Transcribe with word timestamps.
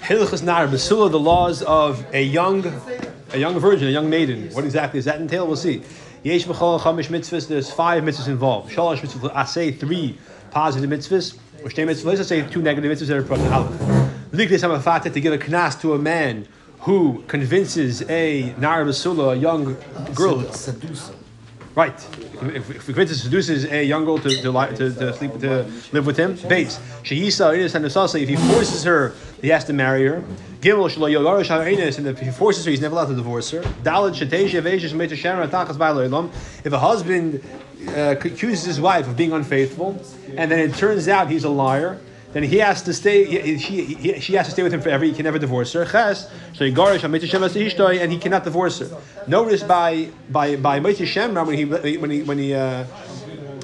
Hilchas 0.00 0.42
Nar 0.42 0.66
Basula, 0.68 1.10
the 1.10 1.18
laws 1.18 1.62
of 1.62 2.04
a 2.12 2.22
young, 2.22 2.64
a 3.32 3.38
young 3.38 3.58
virgin, 3.58 3.88
a 3.88 3.90
young 3.90 4.08
maiden. 4.08 4.50
What 4.50 4.64
exactly 4.64 4.98
does 4.98 5.04
that 5.06 5.20
entail? 5.20 5.46
We'll 5.46 5.56
see. 5.56 5.82
Yesh 6.22 6.44
b'chol 6.44 6.80
chamish 6.80 7.08
mitzvahs. 7.08 7.48
There's 7.48 7.70
five 7.70 8.02
mitzvahs 8.02 8.28
involved. 8.28 8.72
Shalosh 8.72 8.98
mitzvahs. 8.98 9.32
I 9.34 9.44
say 9.44 9.72
three 9.72 10.18
positive 10.50 10.88
mitzvahs. 10.88 11.36
Or 11.64 11.68
shtei 11.68 11.86
mitzvahs. 11.86 12.20
I 12.20 12.22
say 12.22 12.48
two 12.48 12.62
negative 12.62 12.90
mitzvahs 12.90 13.08
that 13.08 13.16
are 13.16 13.22
present. 13.22 13.50
Liklis 14.30 14.62
hamafata 14.62 15.12
to 15.12 15.20
give 15.20 15.32
a 15.32 15.38
knas 15.38 15.80
to 15.80 15.94
a 15.94 15.98
man 15.98 16.46
who 16.80 17.22
convinces 17.28 18.02
a 18.08 18.54
nar 18.58 18.84
basula, 18.84 19.32
a 19.32 19.36
young 19.36 19.76
girl. 20.14 20.42
Seducer. 20.52 21.14
Right. 21.74 21.94
If, 22.54 22.70
if 22.70 22.84
convinces, 22.84 23.22
seduces 23.22 23.64
a 23.64 23.82
young 23.82 24.04
girl 24.04 24.18
to, 24.18 24.28
to, 24.28 24.52
to, 24.52 24.92
to 24.92 25.14
sleep 25.14 25.38
to 25.40 25.64
live 25.92 26.04
with 26.04 26.18
him, 26.18 26.36
base. 26.46 26.78
If 27.02 28.28
he 28.28 28.36
forces 28.36 28.84
her, 28.84 29.14
he 29.40 29.48
has 29.48 29.64
to 29.64 29.72
marry 29.72 30.06
her. 30.06 30.22
Gimel 30.60 31.98
and 31.98 32.06
if 32.06 32.18
he 32.18 32.30
forces 32.30 32.64
her, 32.66 32.70
he's 32.70 32.80
never 32.82 32.94
allowed 32.94 33.06
to 33.06 33.14
divorce 33.14 33.50
her. 33.52 33.62
If 36.64 36.72
a 36.72 36.78
husband 36.78 37.42
uh, 37.88 38.16
accuses 38.20 38.64
his 38.64 38.80
wife 38.80 39.08
of 39.08 39.16
being 39.16 39.32
unfaithful, 39.32 39.98
and 40.36 40.50
then 40.50 40.58
it 40.58 40.74
turns 40.74 41.08
out 41.08 41.30
he's 41.30 41.44
a 41.44 41.50
liar, 41.50 41.98
then 42.32 42.42
he 42.42 42.58
has 42.58 42.82
to 42.82 42.94
stay. 42.94 43.24
He, 43.24 43.56
he, 43.56 43.94
he, 43.94 44.20
she 44.20 44.34
has 44.34 44.46
to 44.46 44.52
stay 44.52 44.62
with 44.62 44.72
him 44.72 44.80
forever. 44.80 45.04
He 45.04 45.12
can 45.12 45.24
never 45.24 45.38
divorce 45.38 45.72
her. 45.74 45.84
Ches, 45.84 46.30
so 46.54 46.64
Asishtoi, 47.42 48.00
and 48.00 48.10
he 48.10 48.18
cannot 48.18 48.44
divorce 48.44 48.78
her. 48.78 48.88
Notice 49.26 49.62
by 49.62 50.08
by 50.30 50.56
by 50.56 50.80
Mitzvah 50.80 51.04
Shemra 51.04 51.46
when 51.46 51.56
he 51.56 51.64
when 51.64 52.10
he 52.10 52.22
when 52.22 52.38
he 52.38 52.54
uh, 52.54 52.84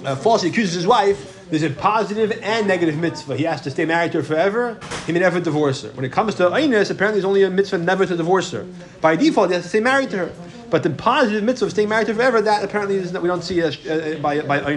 uh, 0.05 0.17
falsely 0.17 0.51
accuses 0.51 0.75
his 0.75 0.87
wife. 0.87 1.37
There's 1.51 1.63
a 1.63 1.71
positive 1.71 2.39
and 2.43 2.69
negative 2.69 2.99
mitzvah. 2.99 3.35
He 3.35 3.45
has 3.45 3.63
to 3.63 3.71
stay 3.71 3.87
married 3.87 4.13
to 4.13 4.19
her 4.19 4.25
forever. 4.25 4.79
He 5.07 5.13
may 5.13 5.21
never 5.21 5.41
divorce 5.41 5.81
her. 5.81 5.89
When 5.93 6.05
it 6.05 6.13
comes 6.13 6.35
to 6.35 6.51
Einus, 6.51 6.91
apparently 6.91 7.21
there's 7.21 7.25
only 7.25 7.43
a 7.43 7.49
mitzvah 7.49 7.79
never 7.79 8.05
to 8.05 8.17
divorce 8.17 8.51
her. 8.51 8.67
By 9.01 9.17
default, 9.17 9.49
he 9.49 9.55
has 9.55 9.63
to 9.63 9.69
stay 9.71 9.81
married 9.81 10.11
to 10.11 10.19
her. 10.19 10.33
But 10.71 10.83
the 10.83 10.91
positive 10.91 11.43
mitzvah 11.45 11.67
of 11.67 11.71
staying 11.73 11.89
married 11.89 12.09
to 12.09 12.15
forever, 12.15 12.43
that 12.43 12.63
apparently 12.63 12.97
is 12.97 13.13
not, 13.13 13.23
we 13.23 13.29
don't 13.29 13.43
see 13.43 13.61
as, 13.63 13.79
uh, 13.87 14.19
by 14.21 14.41
by. 14.43 14.59
At 14.59 14.77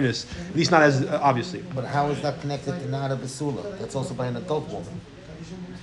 least 0.54 0.70
not 0.70 0.82
as 0.82 1.02
uh, 1.02 1.20
obviously. 1.22 1.62
But 1.74 1.84
how 1.84 2.08
is 2.08 2.20
that 2.22 2.40
connected 2.40 2.78
to 2.80 2.88
Nada 2.88 3.16
Basula? 3.16 3.78
That's 3.78 3.94
also 3.94 4.14
by 4.14 4.26
an 4.26 4.36
adult 4.36 4.68
woman. 4.68 5.00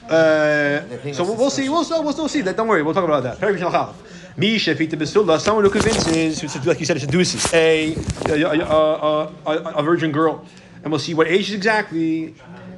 Uh, 0.09 1.13
so 1.13 1.23
we'll, 1.23 1.35
we'll 1.35 1.49
see. 1.51 1.69
We'll, 1.69 1.87
we'll, 1.87 2.03
we'll 2.03 2.13
still 2.13 2.27
see 2.27 2.41
that. 2.41 2.57
Don't 2.57 2.67
worry. 2.67 2.81
We'll 2.81 2.95
talk 2.95 3.03
about 3.03 3.21
that. 3.23 3.37
Perek 3.37 3.53
Mishnah 3.53 3.69
Chalaf. 3.69 3.95
Misha 4.37 4.73
Fita 4.73 4.91
Besula, 4.91 5.39
someone 5.39 5.65
who 5.65 5.69
convinces, 5.69 6.39
who, 6.41 6.47
like 6.61 6.79
you 6.79 6.85
said, 6.85 6.99
seduces 6.99 7.53
a 7.53 7.93
a, 8.27 8.41
a, 8.41 8.59
a, 8.61 9.33
a, 9.45 9.51
a 9.75 9.83
virgin 9.83 10.11
girl, 10.11 10.45
and 10.81 10.91
we'll 10.91 10.99
see 10.99 11.13
what 11.13 11.27
age 11.27 11.49
is 11.49 11.55
exactly. 11.55 12.33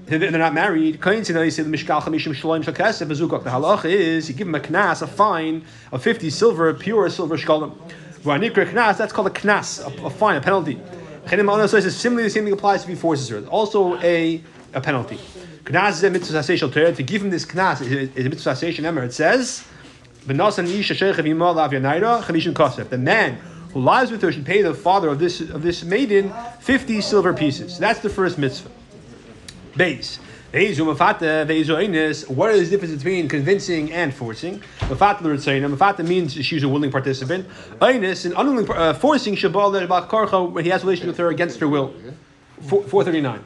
They're 0.06 0.32
not 0.32 0.54
married. 0.54 1.02
Kain 1.02 1.24
said, 1.24 1.36
"They 1.36 1.50
say 1.50 1.64
the 1.64 1.70
mishkal 1.70 2.02
chamishim 2.02 2.34
shloim 2.34 2.64
shakasef 2.64 3.08
bezukok." 3.08 3.44
The 3.44 3.52
halach 3.52 3.86
is 3.86 4.28
you 4.28 4.36
give 4.36 4.48
him 4.48 4.56
a 4.56 4.60
knas, 4.60 5.02
a 5.02 5.08
fine 5.08 5.64
of 5.92 6.04
fifty 6.04 6.30
silver, 6.30 6.74
pure 6.74 7.10
silver 7.10 7.38
shkalim. 7.38 7.74
Knas, 8.24 8.98
that's 8.98 9.14
called 9.14 9.28
a 9.28 9.32
knas, 9.32 9.80
a, 9.80 10.06
a 10.06 10.10
fine, 10.10 10.36
a 10.36 10.42
penalty. 10.42 10.80
Similarly 11.28 11.68
the 11.68 12.30
same 12.30 12.44
thing 12.44 12.54
applies 12.54 12.84
if 12.84 12.90
he 12.90 12.96
forces 12.96 13.30
her. 13.30 13.46
Also 13.48 14.00
a 14.02 14.42
a 14.74 14.82
penalty. 14.82 15.20
Knas 15.64 15.92
is 15.92 16.04
a 16.04 16.10
mitzvah 16.10 16.94
To 16.94 17.04
give 17.04 17.22
him 17.22 17.30
this 17.30 17.46
knas 17.46 17.82
is 17.82 18.26
a 18.26 18.30
mitzvah 18.30 18.52
sasation. 18.52 19.04
It 19.04 19.14
says. 19.14 19.64
The 20.24 20.36
man 20.36 20.52
who 23.74 23.82
lies 23.82 24.12
with 24.12 24.22
her 24.22 24.32
should 24.32 24.46
pay 24.46 24.62
the 24.62 24.76
father 24.76 25.10
of 25.10 25.18
this 25.18 25.42
of 25.42 25.64
this 25.64 25.84
maiden 25.84 26.32
fifty 26.60 27.02
silver 27.02 27.34
pieces. 27.34 27.80
That's 27.80 28.02
the 28.02 28.10
first 28.10 28.38
mitzvah. 28.38 28.70
Base. 29.76 30.20
What 30.54 30.62
is 30.68 30.78
the 32.70 32.78
difference 32.78 32.96
between 32.96 33.30
convincing 33.30 33.92
and 33.94 34.14
forcing? 34.14 34.62
Mafata 34.90 36.06
means 36.06 36.34
she's 36.34 36.64
a 36.64 36.68
willing 36.68 36.92
participant. 36.92 37.48
Einus, 37.80 38.26
an 38.26 38.34
unwilling 38.36 38.70
uh, 38.70 38.94
forcing 38.94 39.36
Shabal 39.36 40.52
when 40.52 40.66
he 40.66 40.72
has 40.72 40.84
relations 40.84 41.08
with 41.08 41.18
her 41.18 41.30
against 41.30 41.60
her 41.62 41.70
will. 41.70 41.94
Four- 42.68 42.84
439. 42.84 43.40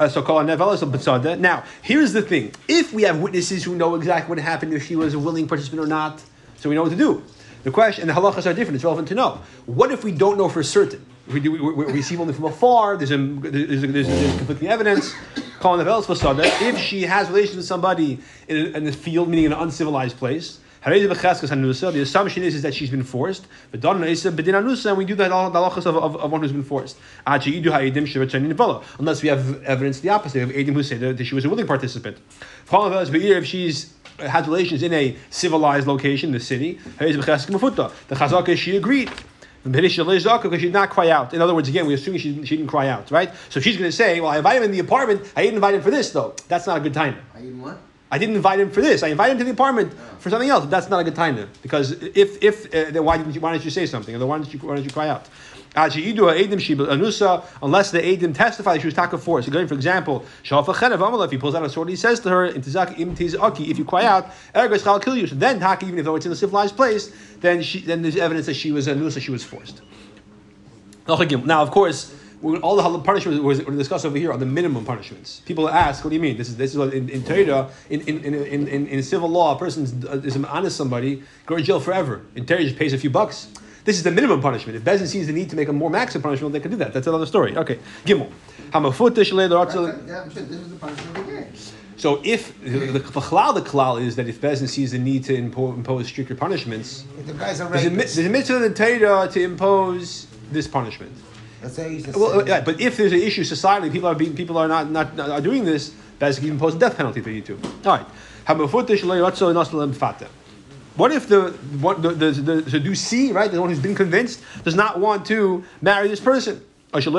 Uh, 0.00 0.08
So 0.08 1.40
Now, 1.40 1.62
here's 1.82 2.12
the 2.12 2.22
thing: 2.22 2.52
if 2.68 2.92
we 2.92 3.02
have 3.02 3.20
witnesses 3.20 3.62
who 3.62 3.76
know 3.76 3.94
exactly 3.94 4.28
what 4.28 4.38
happened, 4.38 4.72
if 4.74 4.84
she 4.86 4.96
was 4.96 5.14
a 5.14 5.18
willing 5.20 5.46
participant 5.46 5.80
or 5.82 5.86
not, 5.86 6.20
so 6.56 6.68
we 6.68 6.74
know 6.74 6.82
what 6.82 6.90
to 6.90 6.96
do. 6.96 7.22
The 7.62 7.70
question 7.70 8.08
and 8.08 8.10
the 8.10 8.20
halachas 8.20 8.46
are 8.50 8.54
different. 8.54 8.74
It's 8.76 8.84
relevant 8.84 9.06
to 9.08 9.14
know. 9.14 9.40
What 9.66 9.92
if 9.92 10.02
we 10.02 10.10
don't 10.10 10.36
know 10.36 10.48
for 10.48 10.62
certain? 10.64 11.04
We, 11.28 11.40
do, 11.40 11.52
we, 11.52 11.84
we, 11.86 12.02
see 12.02 12.16
only 12.16 12.34
from 12.34 12.44
afar. 12.46 12.96
There's 12.96 13.12
a, 13.12 13.16
there's, 13.16 13.84
a, 13.84 13.86
there's, 13.86 14.08
there's 14.08 14.36
conflicting 14.36 14.68
evidence. 14.68 15.14
The. 15.60 16.50
If 16.62 16.78
she 16.78 17.02
has 17.02 17.28
relations 17.28 17.56
with 17.56 17.66
somebody 17.66 18.18
in 18.48 18.56
a, 18.56 18.76
in 18.78 18.86
a 18.86 18.92
field, 18.92 19.28
meaning 19.28 19.44
in 19.46 19.52
an 19.52 19.58
uncivilized 19.60 20.16
place, 20.16 20.58
the 20.84 22.00
assumption 22.02 22.42
is, 22.42 22.56
is 22.56 22.62
that 22.62 22.74
she's 22.74 22.90
been 22.90 23.04
forced. 23.04 23.46
And 23.72 23.82
we 23.84 25.04
do 25.04 25.14
that 25.14 25.30
all 25.30 25.48
the 25.48 25.58
halachas 25.60 25.86
of, 25.86 25.96
of, 25.96 26.16
of 26.16 26.32
one 26.32 26.40
who's 26.40 26.50
been 26.50 26.64
forced. 26.64 26.96
Unless 27.24 29.22
we 29.22 29.28
have 29.28 29.62
evidence 29.62 30.00
the 30.00 30.08
opposite. 30.08 30.48
We 30.48 30.54
have 30.54 30.66
Adim 30.66 30.72
who 30.74 30.82
say 30.82 30.96
that, 30.96 31.24
she 31.24 31.36
was 31.36 31.44
a 31.44 31.48
willing 31.48 31.68
participant. 31.68 32.18
If 32.72 33.46
she's 33.46 33.94
uh, 34.18 34.26
had 34.26 34.48
relations 34.48 34.82
in 34.82 34.92
a 34.92 35.16
civilized 35.30 35.86
location, 35.86 36.32
the 36.32 36.40
city, 36.40 36.80
the 36.98 37.04
chazaka 37.14 38.48
is 38.48 38.58
she 38.58 38.76
agreed. 38.76 39.08
Because 39.64 39.92
she 39.92 40.66
did 40.66 40.72
not 40.72 40.90
cry 40.90 41.10
out. 41.10 41.34
In 41.34 41.40
other 41.40 41.54
words, 41.54 41.68
again, 41.68 41.86
we 41.86 41.94
assume 41.94 42.18
she, 42.18 42.44
she 42.44 42.56
didn't 42.56 42.70
cry 42.70 42.88
out, 42.88 43.10
right? 43.10 43.30
So 43.48 43.60
she's 43.60 43.76
going 43.76 43.88
to 43.88 43.96
say, 43.96 44.20
"Well, 44.20 44.30
I 44.30 44.38
invited 44.38 44.58
him 44.58 44.64
in 44.64 44.72
the 44.72 44.80
apartment. 44.80 45.32
I 45.36 45.42
didn't 45.42 45.56
invite 45.56 45.74
him 45.74 45.82
for 45.82 45.90
this, 45.90 46.10
though. 46.10 46.34
That's 46.48 46.66
not 46.66 46.78
a 46.78 46.80
good 46.80 46.94
time." 46.94 47.16
I 47.34 47.40
didn't 47.40 47.60
what? 47.60 47.78
I 48.12 48.18
didn't 48.18 48.36
invite 48.36 48.60
him 48.60 48.70
for 48.70 48.82
this. 48.82 49.02
I 49.02 49.08
invited 49.08 49.32
him 49.32 49.38
to 49.38 49.44
the 49.44 49.52
apartment 49.52 49.94
for 50.18 50.28
something 50.28 50.50
else. 50.50 50.66
That's 50.66 50.90
not 50.90 51.00
a 51.00 51.04
good 51.04 51.14
time 51.14 51.34
then. 51.34 51.48
Because 51.62 51.92
if 51.92 52.44
if 52.44 52.66
uh, 52.66 52.90
then 52.90 53.04
why 53.04 53.16
didn't 53.16 53.34
you 53.34 53.40
why 53.40 53.52
didn't 53.52 53.64
you 53.64 53.70
say 53.70 53.86
something? 53.86 54.14
Or 54.14 54.18
then 54.18 54.28
why 54.28 54.36
didn't 54.36 54.52
you 54.52 54.60
why 54.60 54.74
didn't 54.74 54.84
you 54.84 54.92
cry 54.92 55.08
out? 55.08 55.30
Unless 55.74 55.94
the 55.94 56.02
Adim 58.02 58.34
testify 58.34 58.74
that 58.74 58.82
she 58.82 58.86
was 58.86 58.92
taka 58.92 59.16
force. 59.16 59.48
Again, 59.48 59.66
for 59.66 59.72
example, 59.72 60.26
if 60.44 61.30
he 61.30 61.38
pulls 61.38 61.54
out 61.54 61.64
a 61.64 61.70
sword, 61.70 61.88
he 61.88 61.96
says 61.96 62.20
to 62.20 62.28
her, 62.28 62.44
if 62.44 63.78
you 63.78 63.84
cry 63.86 64.04
out, 64.04 64.30
I'll 64.54 65.00
kill 65.00 65.16
you. 65.16 65.26
So 65.26 65.34
then 65.34 65.60
taka, 65.60 65.86
even 65.86 66.04
though 66.04 66.16
it's 66.16 66.26
in 66.26 66.32
a 66.32 66.36
civilized 66.36 66.76
place, 66.76 67.10
then 67.40 67.62
she 67.62 67.80
then 67.80 68.02
there's 68.02 68.16
evidence 68.16 68.44
that 68.44 68.54
she 68.54 68.70
was 68.70 68.86
a 68.86 69.10
she 69.18 69.30
was 69.30 69.42
forced. 69.42 69.80
Now, 71.08 71.62
of 71.62 71.70
course, 71.70 72.14
all 72.42 72.76
the 72.76 72.98
punishments 73.00 73.40
we're 73.40 73.54
going 73.54 73.72
to 73.72 73.76
discuss 73.78 74.04
over 74.04 74.18
here 74.18 74.32
are 74.32 74.38
the 74.38 74.46
minimum 74.46 74.84
punishments. 74.84 75.40
People 75.46 75.68
ask, 75.68 76.04
"What 76.04 76.10
do 76.10 76.16
you 76.16 76.22
mean? 76.22 76.36
This 76.36 76.48
is 76.48 76.56
this 76.56 76.72
is 76.72 76.78
what 76.78 76.92
in, 76.92 77.08
in 77.08 77.22
Torah, 77.24 77.70
in 77.90 78.00
in, 78.02 78.24
in, 78.24 78.68
in, 78.68 78.86
in 78.86 79.02
civil 79.02 79.28
law, 79.28 79.54
a 79.54 79.58
person 79.58 79.84
is 80.24 80.36
honest 80.44 80.76
somebody, 80.76 81.22
go 81.46 81.56
to 81.56 81.62
jail 81.62 81.80
forever. 81.80 82.22
In 82.34 82.44
Torah, 82.46 82.62
just 82.64 82.76
pays 82.76 82.92
a 82.92 82.98
few 82.98 83.10
bucks. 83.10 83.48
This 83.84 83.96
is 83.96 84.04
the 84.04 84.12
minimum 84.12 84.40
punishment. 84.40 84.76
If 84.76 84.84
Bezin 84.84 85.08
sees 85.08 85.26
the 85.26 85.32
need 85.32 85.50
to 85.50 85.56
make 85.56 85.68
a 85.68 85.72
more 85.72 85.90
maximum 85.90 86.22
punishment, 86.22 86.52
they 86.52 86.60
can 86.60 86.70
do 86.70 86.76
that. 86.78 86.92
That's 86.92 87.08
another 87.08 87.26
story. 87.26 87.56
Okay, 87.56 87.78
Gimel. 88.06 88.30
Hamafutish 88.70 89.32
le'loratzel- 89.32 90.06
Yeah, 90.06 90.22
but 90.24 90.34
This 90.34 90.58
was 90.58 90.68
the 90.70 90.76
punishment 90.76 91.18
of 91.18 91.26
the 91.26 91.32
game. 91.32 91.46
So 91.96 92.20
if 92.24 92.60
the 92.62 92.70
the, 92.70 92.98
the, 92.98 93.00
klal- 93.00 93.54
the 93.54 93.60
klal 93.60 94.00
is 94.00 94.16
that 94.16 94.28
if 94.28 94.40
Bezin 94.40 94.68
sees 94.68 94.92
the 94.92 94.98
need 94.98 95.24
to 95.24 95.32
impo- 95.36 95.74
impose 95.74 96.06
stricter 96.08 96.34
punishments, 96.34 97.04
If 97.18 97.26
the 97.26 97.34
guy's 97.34 97.60
a 97.60 97.64
there's 97.66 97.84
a, 97.86 97.90
there's 97.90 98.18
a 98.18 98.30
mitzvah 98.30 98.56
in 98.56 98.62
the 98.62 98.74
Torah 98.74 99.28
to 99.28 99.40
impose 99.42 100.26
this 100.50 100.66
punishment. 100.68 101.12
Let's 101.62 101.74
say 101.74 101.90
he's 101.90 102.08
a 102.08 102.18
Well, 102.18 102.46
yeah, 102.46 102.60
but 102.60 102.80
if 102.80 102.96
there's 102.96 103.12
an 103.12 103.20
issue 103.20 103.42
societally, 103.42 103.90
people 103.92 104.08
are 104.08 104.14
being, 104.14 104.34
people 104.34 104.58
are 104.58 104.68
not, 104.68 104.90
not, 104.90 105.16
not 105.16 105.30
are 105.30 105.40
doing 105.40 105.64
this, 105.64 105.94
can 106.18 106.28
even 106.30 106.50
impose 106.50 106.74
a 106.74 106.78
death 106.78 106.96
penalty 106.96 107.20
for 107.20 107.30
you 107.30 107.40
too. 107.42 107.58
All 107.84 107.96
right. 107.96 108.06
What 110.96 111.12
if 111.12 111.28
the 111.28 111.50
what 111.80 112.02
the 112.02 112.10
the, 112.10 112.30
the, 112.32 112.60
the 112.60 112.70
seducee, 112.70 113.32
right, 113.32 113.50
the 113.50 113.60
one 113.60 113.70
who's 113.70 113.78
been 113.78 113.94
convinced, 113.94 114.42
does 114.64 114.74
not 114.74 115.00
want 115.00 115.26
to 115.26 115.64
marry 115.80 116.08
this 116.08 116.20
person? 116.20 116.62
Or 116.94 117.00
the 117.00 117.10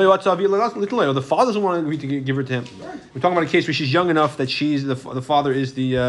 father 1.26 1.46
doesn't 1.46 1.62
want 1.62 1.76
to 1.76 1.80
agree 1.80 1.98
to 1.98 2.20
give 2.20 2.36
her 2.36 2.44
to 2.44 2.52
him. 2.52 2.64
We're 2.80 3.20
talking 3.20 3.36
about 3.36 3.42
a 3.42 3.50
case 3.50 3.66
where 3.66 3.74
she's 3.74 3.92
young 3.92 4.08
enough 4.08 4.36
that 4.36 4.48
she's 4.48 4.84
the, 4.84 4.94
the 4.94 5.22
father 5.22 5.52
is 5.52 5.74
the 5.74 5.96
uh, 5.96 6.02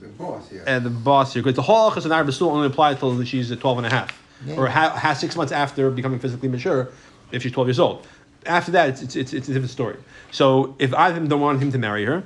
The 0.00 0.08
boss, 0.16 0.52
yeah. 0.52 0.60
uh, 0.76 0.78
the 0.78 0.90
boss 0.90 1.34
here. 1.34 1.42
Because 1.42 1.56
the 1.56 1.62
halachas 1.62 2.04
and 2.04 2.12
Arab 2.12 2.30
only 2.42 2.68
apply 2.68 2.92
until 2.92 3.24
she's 3.24 3.50
uh, 3.50 3.56
12 3.56 3.78
and 3.78 3.86
a 3.88 3.90
half. 3.90 4.22
Yeah. 4.46 4.56
Or 4.56 4.68
ha- 4.68 4.90
ha- 4.90 5.14
six 5.14 5.34
months 5.34 5.52
after 5.52 5.90
becoming 5.90 6.20
physically 6.20 6.48
mature, 6.48 6.90
if 7.34 7.42
she's 7.42 7.52
12 7.52 7.68
years 7.68 7.78
old. 7.78 8.06
After 8.46 8.72
that, 8.72 8.90
it's, 8.90 9.02
it's, 9.02 9.16
it's, 9.16 9.32
it's 9.32 9.48
a 9.48 9.52
different 9.52 9.70
story. 9.70 9.96
So 10.30 10.76
if 10.78 10.90
them 10.90 11.28
don't 11.28 11.40
want 11.40 11.62
him 11.62 11.72
to 11.72 11.78
marry 11.78 12.04
her, 12.04 12.22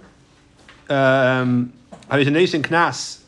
um, 0.88 1.72
knas, 2.10 3.20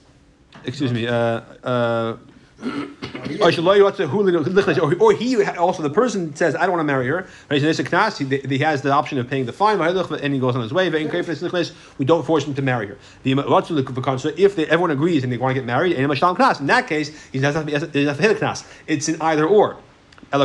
excuse 0.65 0.93
me, 0.93 1.07
uh, 1.07 1.41
uh, 1.65 2.17
or 2.63 3.51
he 3.51 5.37
also 5.57 5.83
the 5.83 5.91
person 5.91 6.35
says 6.37 6.55
I 6.55 6.61
don't 6.67 6.73
want 6.73 6.81
to 6.81 6.85
marry 6.85 7.07
her. 7.07 7.27
He, 7.51 7.61
has 8.59 8.83
the 8.83 8.93
option 8.93 9.19
of 9.19 9.31
paying 9.31 9.47
the 9.47 9.53
fine, 9.53 9.81
and 9.81 10.35
he 10.35 10.41
goes 10.41 10.57
on 10.57 10.63
his 10.63 10.73
way. 10.73 10.91
We 10.91 12.05
don't 12.05 12.27
force 12.27 12.45
him 12.45 12.55
to 12.55 12.63
marry 12.63 12.89
her. 12.89 12.99
If 13.25 14.57
they, 14.57 14.67
everyone 14.67 14.91
agrees 14.91 15.25
and 15.25 15.33
they 15.33 15.39
want 15.39 15.55
to 15.55 15.61
get 15.61 15.65
married, 15.65 15.97
in 15.97 16.09
that 16.67 16.87
case, 16.87 17.29
he 17.33 17.41
doesn't 17.41 17.69
have 17.69 17.91
to 17.93 18.65
be-. 18.85 18.93
It's 18.93 19.09
an 19.09 19.23
either 19.23 19.47
or. 19.47 19.79
He 20.33 20.39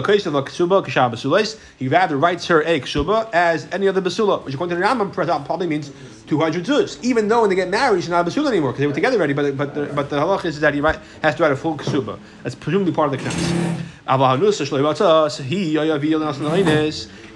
rather 1.87 2.17
writes 2.17 2.47
her 2.47 2.61
a 2.61 2.79
ksuba 2.79 3.29
as 3.33 3.67
any 3.71 3.87
other 3.87 4.01
basula, 4.01 4.43
which 4.43 4.55
according 4.55 4.75
to 4.75 4.81
the 4.81 4.87
Rambam 4.87 5.13
probably 5.13 5.67
means 5.67 5.91
200 6.25 6.65
zuz. 6.65 7.03
Even 7.03 7.27
though 7.27 7.41
when 7.41 7.51
they 7.51 7.55
get 7.55 7.69
married, 7.69 8.01
she's 8.01 8.09
not 8.09 8.27
a 8.27 8.31
basula 8.31 8.47
anymore 8.47 8.71
because 8.71 8.79
they 8.81 8.87
were 8.87 8.93
together 8.93 9.17
already. 9.17 9.33
But 9.33 9.55
but 9.55 9.75
the, 9.75 9.85
but 9.85 10.09
the 10.09 10.15
halach 10.15 10.43
is 10.45 10.59
that 10.61 10.73
he 10.73 10.81
write, 10.81 10.99
has 11.21 11.35
to 11.35 11.43
write 11.43 11.51
a 11.51 11.55
full 11.55 11.77
ksuba. 11.77 12.17
That's 12.41 12.55
presumably 12.55 12.93
part 12.93 13.13
of 13.13 13.19
the 13.19 13.29
knas. 13.29 13.81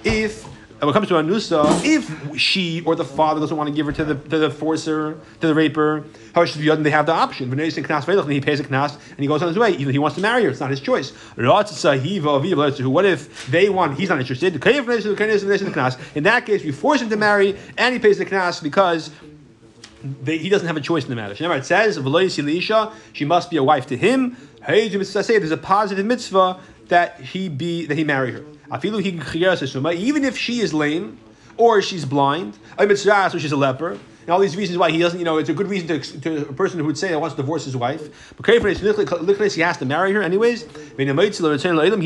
If 0.02 0.44
and 0.80 0.86
when 0.86 0.94
it 0.94 0.94
comes 0.94 1.08
to 1.08 1.14
anusa, 1.14 1.84
if 1.84 2.38
she 2.38 2.80
or 2.86 2.96
the 2.96 3.04
father 3.04 3.38
doesn't 3.38 3.54
want 3.54 3.68
to 3.68 3.74
give 3.74 3.84
her 3.84 3.92
to 3.92 4.02
the 4.02 4.14
to 4.14 4.38
the 4.38 4.50
forcer, 4.50 5.18
to 5.40 5.46
the 5.46 5.54
raper, 5.54 6.06
how 6.34 6.46
should 6.46 6.62
they 6.62 6.90
have 6.90 7.04
the 7.04 7.12
option. 7.12 7.50
He 7.50 7.54
pays 7.54 7.76
a 7.76 7.82
knas 7.82 8.94
and 9.10 9.18
he 9.18 9.26
goes 9.26 9.42
on 9.42 9.48
his 9.48 9.58
way, 9.58 9.72
even 9.72 9.88
if 9.88 9.92
he 9.92 9.98
wants 9.98 10.16
to 10.16 10.22
marry 10.22 10.44
her, 10.44 10.48
it's 10.48 10.60
not 10.60 10.70
his 10.70 10.80
choice. 10.80 11.10
What 11.36 13.04
if 13.04 13.46
they 13.48 13.68
want? 13.68 13.98
He's 13.98 14.08
not 14.08 14.20
interested. 14.20 14.54
In 16.14 16.22
that 16.22 16.46
case, 16.46 16.64
we 16.64 16.72
force 16.72 17.02
him 17.02 17.10
to 17.10 17.16
marry, 17.16 17.58
and 17.76 17.92
he 17.92 17.98
pays 17.98 18.16
the 18.16 18.24
knas 18.24 18.62
because 18.62 19.10
they, 20.22 20.38
he 20.38 20.48
doesn't 20.48 20.66
have 20.66 20.78
a 20.78 20.80
choice 20.80 21.04
in 21.04 21.10
the 21.10 21.16
matter. 21.16 21.34
It 21.38 21.66
says, 21.66 21.98
she 23.12 23.24
must 23.26 23.50
be 23.50 23.58
a 23.58 23.62
wife 23.62 23.86
to 23.88 23.98
him. 23.98 24.34
There's 24.66 25.50
a 25.50 25.58
positive 25.58 26.06
mitzvah 26.06 26.58
that 26.88 27.20
he 27.20 27.50
be 27.50 27.84
that 27.84 27.98
he 27.98 28.04
marry 28.04 28.32
her. 28.32 28.44
Even 28.72 30.24
if 30.24 30.36
she 30.38 30.60
is 30.60 30.72
lame 30.74 31.18
or 31.56 31.82
she's 31.82 32.04
blind, 32.04 32.58
or 32.78 32.94
she's 32.96 33.52
a 33.52 33.56
leper, 33.56 33.98
and 34.30 34.34
all 34.34 34.40
these 34.40 34.56
reasons 34.56 34.78
why 34.78 34.90
he 34.90 34.98
doesn't, 34.98 35.18
you 35.18 35.24
know, 35.24 35.38
it's 35.38 35.48
a 35.48 35.54
good 35.54 35.66
reason 35.66 35.88
to, 35.88 36.20
to 36.20 36.48
a 36.48 36.52
person 36.52 36.78
who 36.78 36.84
would 36.84 36.96
say 36.96 37.08
he 37.08 37.16
wants 37.16 37.34
to 37.34 37.42
divorce 37.42 37.64
his 37.64 37.76
wife. 37.76 38.34
But 38.36 38.46
he 38.46 39.60
has 39.60 39.76
to 39.78 39.84
marry 39.84 40.12
her 40.12 40.22
anyways. 40.22 40.66
He 40.96 41.04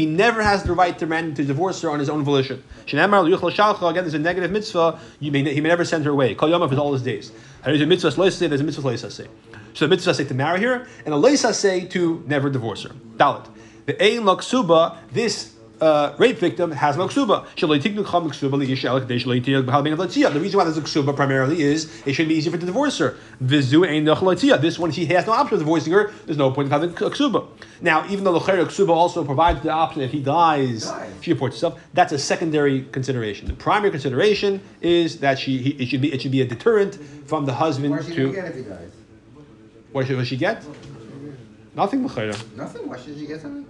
never 0.06 0.42
has 0.42 0.62
the 0.62 0.72
right 0.74 0.98
to, 0.98 1.06
to 1.06 1.44
divorce 1.44 1.82
her 1.82 1.90
on 1.90 1.98
his 1.98 2.08
own 2.08 2.24
volition. 2.24 2.64
Again, 2.86 3.10
there's 3.10 4.14
a 4.14 4.18
negative 4.18 4.50
mitzvah. 4.52 4.98
He 5.20 5.30
may, 5.30 5.52
he 5.52 5.60
may 5.60 5.68
never 5.68 5.84
send 5.84 6.04
her 6.04 6.12
away. 6.12 6.34
For 6.34 6.48
all 6.48 6.92
his 6.92 7.02
days. 7.02 7.30
There's 7.64 7.80
a 7.80 7.86
mitzvah 7.86 8.30
say. 8.30 8.46
There's 8.46 8.60
a 8.60 8.64
mitzvah 8.64 9.10
say. 9.10 9.26
So 9.74 9.86
the 9.86 9.90
mitzvah 9.90 10.14
say 10.14 10.24
to 10.24 10.34
marry 10.34 10.62
her, 10.62 10.86
and 11.04 11.12
a 11.12 11.18
leisa 11.18 11.52
say 11.52 11.84
to 11.86 12.22
never 12.26 12.48
divorce 12.48 12.84
her. 12.84 12.90
Dalit. 13.16 13.48
The 13.86 14.02
ein 14.02 14.22
laksuba. 14.22 14.96
This 15.12 15.53
uh, 15.80 16.14
rape 16.18 16.38
victim 16.38 16.70
has 16.70 16.96
no 16.96 17.06
ksuba. 17.08 17.44
The 20.32 20.40
reason 20.40 20.58
why 20.58 20.64
there's 20.64 20.78
a 20.78 20.82
ksuba 20.82 21.16
primarily 21.16 21.62
is 21.62 22.02
it 22.06 22.12
shouldn't 22.12 22.28
be 22.28 22.36
easier 22.36 22.52
for 22.52 22.58
the 22.58 22.66
divorce 22.66 22.98
her. 22.98 23.16
This 23.40 23.72
one, 23.74 24.90
he 24.90 25.06
has 25.06 25.26
no 25.26 25.32
option 25.32 25.54
of 25.54 25.60
divorcing 25.60 25.92
her. 25.92 26.12
There's 26.26 26.38
no 26.38 26.50
point 26.50 26.66
in 26.66 26.72
having 26.72 26.90
a 26.90 26.92
ksuba. 26.92 27.48
Now, 27.80 28.06
even 28.08 28.24
though 28.24 28.32
the 28.32 28.40
ksuba 28.40 28.90
also 28.90 29.24
provides 29.24 29.62
the 29.62 29.70
option 29.70 30.02
if 30.02 30.12
he 30.12 30.20
dies, 30.20 30.92
she 31.20 31.32
reports 31.32 31.56
herself. 31.56 31.80
That's 31.92 32.12
a 32.12 32.18
secondary 32.18 32.84
consideration. 32.84 33.48
The 33.48 33.54
primary 33.54 33.90
consideration 33.90 34.60
is 34.80 35.18
that 35.20 35.38
she 35.38 35.58
he, 35.58 35.70
it 35.70 35.86
should 35.88 36.00
be 36.00 36.12
it 36.12 36.22
should 36.22 36.32
be 36.32 36.40
a 36.40 36.46
deterrent 36.46 36.98
from 37.26 37.46
the 37.46 37.52
husband 37.52 37.90
What 37.90 38.04
should 38.04 38.14
to. 38.14 38.28
she 38.28 38.34
get 38.34 38.46
if 38.46 38.56
he 38.56 38.62
dies? 38.62 38.90
What 39.92 40.06
should, 40.06 40.16
what 40.16 40.26
she 40.26 40.36
get? 40.36 40.64
Nothing. 41.76 42.02
Nothing. 42.56 42.88
Why 42.88 42.96
should 42.98 43.18
she 43.18 43.26
get 43.26 43.40
something? 43.40 43.66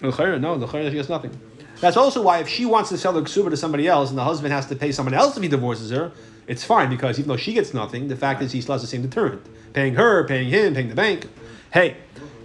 No, 0.00 0.58
the 0.58 0.66
she 0.90 0.96
gets 0.96 1.08
nothing. 1.08 1.38
That's 1.80 1.96
also 1.96 2.22
why 2.22 2.38
if 2.38 2.48
she 2.48 2.66
wants 2.66 2.88
to 2.90 2.98
sell 2.98 3.12
the 3.12 3.22
ksuba 3.22 3.50
to 3.50 3.56
somebody 3.56 3.86
else 3.86 4.10
and 4.10 4.18
the 4.18 4.24
husband 4.24 4.52
has 4.52 4.66
to 4.66 4.76
pay 4.76 4.90
someone 4.90 5.14
else 5.14 5.36
if 5.36 5.42
he 5.42 5.48
divorces 5.48 5.90
her, 5.90 6.12
it's 6.48 6.64
fine 6.64 6.90
because 6.90 7.18
even 7.18 7.28
though 7.28 7.36
she 7.36 7.52
gets 7.52 7.72
nothing, 7.72 8.08
the 8.08 8.16
fact 8.16 8.42
is 8.42 8.52
he 8.52 8.60
still 8.60 8.74
has 8.74 8.82
the 8.82 8.88
same 8.88 9.02
deterrent. 9.02 9.42
Paying 9.74 9.94
her, 9.94 10.26
paying 10.26 10.48
him, 10.48 10.74
paying 10.74 10.88
the 10.88 10.94
bank. 10.94 11.28
Hey, 11.72 11.96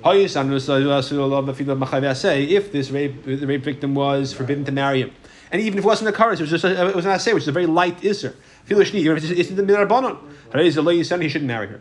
uh, 0.03 0.09
uh, 0.09 0.11
if 0.11 0.33
this 2.71 2.91
rape, 2.91 3.25
the 3.25 3.47
rape 3.47 3.63
victim 3.63 3.95
was 3.95 4.33
forbidden 4.33 4.65
to 4.65 4.71
marry 4.71 5.01
him, 5.01 5.11
and 5.53 5.61
even 5.61 5.77
if 5.77 5.85
it 5.85 5.87
wasn't 5.87 6.09
a 6.09 6.11
karas, 6.19 6.33
it 6.33 6.41
was 6.41 6.49
just 6.49 6.63
a, 6.63 6.89
it 6.89 6.95
was 6.95 7.05
an 7.05 7.11
assay, 7.11 7.31
which 7.31 7.43
is 7.43 7.47
a 7.47 7.51
very 7.51 7.67
light 7.67 8.01
isser. 8.01 8.33
It's 8.67 9.49
in 9.49 9.55
the 9.55 9.61
midrabanon. 9.61 10.17
He 11.21 11.29
shouldn't 11.29 11.47
marry 11.47 11.67
her. 11.67 11.79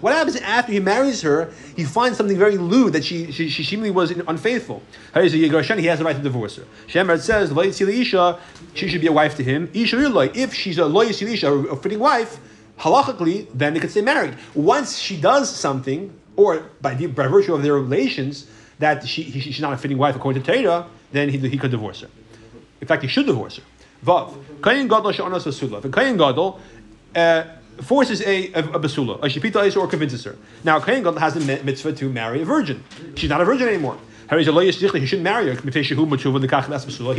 What 0.00 0.14
happens 0.14 0.36
after 0.36 0.72
he 0.72 0.78
marries 0.78 1.22
her? 1.22 1.50
He 1.76 1.82
finds 1.84 2.16
something 2.16 2.38
very 2.38 2.58
lewd 2.58 2.92
that 2.92 3.04
she 3.04 3.32
she, 3.32 3.48
she 3.48 3.64
seemingly 3.64 3.90
was 3.90 4.12
unfaithful. 4.12 4.82
He 5.14 5.20
has 5.20 5.32
the 5.32 6.04
right 6.04 6.16
to 6.16 6.22
divorce 6.22 6.56
her. 6.56 6.64
Shemar 6.86 7.18
says 7.18 7.50
she 8.74 8.88
should 8.88 9.00
be 9.00 9.08
a 9.08 9.12
wife 9.12 9.34
to 9.36 9.42
him. 9.42 9.68
If 9.74 10.54
she's 10.54 10.78
a 10.78 10.86
loyal 10.86 11.10
a 11.10 11.76
fitting 11.76 11.98
wife, 11.98 12.38
halachically, 12.78 13.48
then 13.52 13.74
they 13.74 13.80
could 13.80 13.90
stay 13.90 14.02
married. 14.02 14.36
Once 14.54 14.98
she 14.98 15.20
does 15.20 15.54
something, 15.54 16.16
or 16.36 16.70
by, 16.80 16.94
by 16.94 17.26
virtue 17.26 17.54
of 17.54 17.64
their 17.64 17.74
relations, 17.74 18.46
that 18.78 19.04
she, 19.06 19.22
he, 19.22 19.40
she's 19.40 19.60
not 19.60 19.72
a 19.72 19.76
fitting 19.76 19.98
wife 19.98 20.14
according 20.14 20.42
to 20.42 20.62
Torah, 20.62 20.86
then 21.12 21.28
he, 21.28 21.38
he 21.38 21.58
could 21.58 21.70
divorce 21.70 22.00
her. 22.02 22.08
In 22.80 22.86
fact, 22.86 23.02
he 23.02 23.08
should 23.08 23.26
divorce 23.26 23.56
her. 23.56 23.62
Vav. 24.04 24.34
Kayin 24.60 24.88
Gadol 24.88 25.12
Sha'anas 25.12 25.44
Basula. 25.44 25.84
If 25.84 25.90
Kayin 25.90 26.16
Gadol 26.16 26.60
uh, 27.14 27.44
forces 27.82 28.20
a, 28.22 28.52
a, 28.52 28.58
a 28.58 28.80
basula, 28.80 29.18
a 29.18 29.26
shipita 29.26 29.76
or 29.76 29.86
convinces 29.86 30.24
her. 30.24 30.36
Now, 30.64 30.80
Kayin 30.80 31.02
Gadol 31.02 31.18
has 31.18 31.34
the 31.34 31.40
mitzvah 31.64 31.92
to 31.94 32.08
marry 32.08 32.42
a 32.42 32.44
virgin. 32.44 32.84
She's 33.16 33.30
not 33.30 33.40
a 33.40 33.44
virgin 33.44 33.68
anymore. 33.68 33.98
He 34.30 34.44
shouldn't 34.44 35.22
marry 35.22 35.54
her. 35.54 35.54
He 35.54 35.78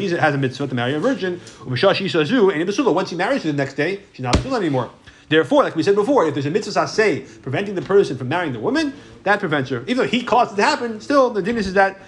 has 0.10 0.34
a 0.34 0.38
mitzvah 0.38 0.68
to 0.68 0.76
marry 0.76 0.94
a 0.94 1.00
virgin. 1.00 1.42
Once 1.66 3.10
he 3.10 3.16
marries 3.16 3.44
her 3.44 3.52
the 3.52 3.58
next 3.58 3.74
day, 3.74 4.02
she's 4.14 4.24
not 4.24 4.36
a 4.36 4.40
basula 4.40 4.58
anymore. 4.58 4.92
Therefore, 5.28 5.64
like 5.64 5.76
we 5.76 5.84
said 5.84 5.96
before, 5.96 6.28
if 6.28 6.34
there's 6.34 6.48
a 6.48 6.52
mitzvah 6.52 6.88
say 6.88 7.22
preventing 7.42 7.76
the 7.76 7.84
person 7.84 8.18
from 8.18 8.30
marrying 8.30 8.54
the 8.54 8.60
woman, 8.60 8.94
that 9.24 9.40
prevents 9.40 9.70
her. 9.70 9.82
Even 9.82 9.98
though 9.98 10.08
he 10.08 10.24
caused 10.24 10.54
it 10.54 10.56
to 10.58 10.64
happen, 10.64 11.00
still 11.02 11.30
the 11.30 11.42
difference 11.42 11.68
is 11.68 11.74
that 11.76 12.00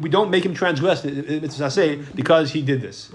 we 0.00 0.08
don't 0.08 0.30
make 0.30 0.44
him 0.44 0.54
transgress 0.54 1.04
mitzvah 1.04 1.70
say 1.70 1.96
because 2.14 2.52
he 2.52 2.62
did 2.62 2.80
this. 2.80 3.10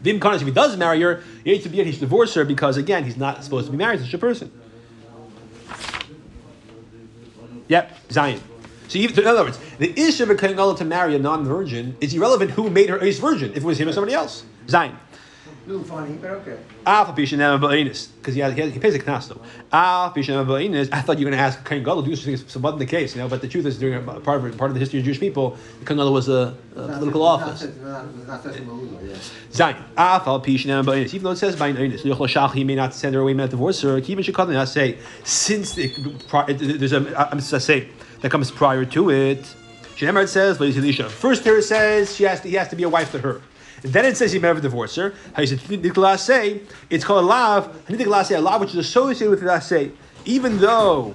Vim 0.00 0.20
Kanas, 0.20 0.36
if 0.36 0.46
he 0.46 0.50
does 0.50 0.76
marry 0.76 1.00
her, 1.00 1.22
he 1.44 1.58
to 1.58 1.68
be 1.68 1.82
he 1.82 1.92
should 1.92 2.00
divorce 2.00 2.34
her 2.34 2.44
because 2.44 2.76
again 2.76 3.04
he's 3.04 3.16
not 3.16 3.44
supposed 3.44 3.66
to 3.66 3.72
be 3.72 3.78
married 3.78 3.98
to 3.98 4.04
such 4.04 4.14
a 4.14 4.18
person. 4.18 4.50
Yep, 7.68 8.12
Zion. 8.12 8.40
So 8.88 8.98
in 8.98 9.26
other 9.26 9.44
words, 9.44 9.58
the 9.78 9.98
issue 9.98 10.24
of 10.24 10.30
a 10.30 10.34
Kingola 10.34 10.76
to 10.76 10.84
marry 10.84 11.16
a 11.16 11.18
non-virgin 11.18 11.96
is 12.00 12.14
irrelevant 12.14 12.50
who 12.52 12.68
made 12.68 12.90
her 12.90 12.98
a 12.98 13.10
virgin, 13.12 13.50
if 13.52 13.58
it 13.58 13.64
was 13.64 13.80
him 13.80 13.88
or 13.88 13.92
somebody 13.92 14.14
else. 14.14 14.44
Zion. 14.68 14.96
Little 15.66 15.84
funny, 15.84 16.14
but 16.14 16.30
okay. 16.30 16.58
Because 18.06 18.34
he, 18.34 18.40
has, 18.40 18.54
he, 18.54 18.60
has, 18.60 18.72
he 18.72 18.78
pays 18.78 18.94
a 18.94 18.98
knas 18.98 19.28
though. 19.28 19.40
I 19.72 20.10
thought 21.00 21.18
you 21.18 21.24
were 21.24 21.30
going 21.30 21.38
to 21.38 21.44
ask 21.44 21.64
Kain 21.66 21.82
Gadol 21.82 22.02
do 22.02 22.14
something 22.16 22.62
wasn't 22.62 22.78
the 22.78 22.86
case, 22.86 23.14
you 23.14 23.22
know. 23.22 23.28
But 23.28 23.40
the 23.40 23.48
truth 23.48 23.66
is, 23.66 23.78
during 23.78 23.94
a 23.94 24.20
part 24.20 24.44
of 24.44 24.58
part 24.58 24.70
of 24.70 24.74
the 24.74 24.80
history 24.80 24.98
of 24.98 25.04
Jewish 25.04 25.20
people, 25.20 25.56
Kain 25.86 25.96
Gadol 25.96 26.12
was 26.12 26.28
a, 26.28 26.56
a 26.76 26.88
political 26.88 27.22
office. 27.22 27.62
Zayin 29.52 29.82
Alpha 29.96 30.40
Pishin 30.40 31.14
Even 31.14 31.22
though 31.24 31.30
it 31.30 31.36
says 31.36 31.56
by 31.56 31.72
Einis, 31.72 32.54
he 32.54 32.64
may 32.64 32.74
not 32.74 32.94
send 32.94 33.14
her 33.14 33.20
away, 33.20 33.34
not 33.34 33.50
divorce 33.50 33.80
her. 33.82 34.00
Keep 34.00 34.18
it 34.18 34.26
Shekadin. 34.26 34.56
I 34.56 34.64
say 34.64 34.98
since 35.22 35.74
there's 35.74 36.92
a 36.92 37.30
I'm 37.30 37.38
just 37.38 37.66
say 37.66 37.88
that 38.20 38.30
comes 38.30 38.50
prior 38.50 38.84
to 38.84 39.10
it. 39.10 39.44
Shemar 39.96 40.28
says, 40.28 40.58
First, 41.12 41.44
there 41.44 41.62
says 41.62 42.16
she 42.16 42.24
has 42.24 42.40
to, 42.40 42.48
he 42.48 42.56
has 42.56 42.68
to 42.68 42.76
be 42.76 42.82
a 42.82 42.88
wife 42.88 43.12
to 43.12 43.18
her. 43.20 43.40
Then 43.84 44.06
it 44.06 44.16
says 44.16 44.32
he 44.32 44.38
never 44.38 44.60
divorce 44.60 44.96
her. 44.96 45.12
How 45.34 45.42
you 45.42 45.46
say 46.16 46.62
it's 46.88 47.04
called 47.04 47.24
a 47.24 47.26
lav. 47.26 47.84
a 48.36 48.40
lav 48.40 48.62
which 48.62 48.70
is 48.70 48.76
associated 48.76 49.28
with 49.28 49.40
the 49.40 49.46
asay, 49.46 49.92
even 50.24 50.56
though 50.58 51.14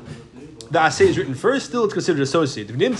the 0.72 0.80
asay 0.80 1.08
is 1.08 1.18
written 1.18 1.34
first, 1.34 1.66
still 1.66 1.86
it's 1.86 1.94
considered 1.94 2.22
associated. 2.22 2.80
It 2.80 3.00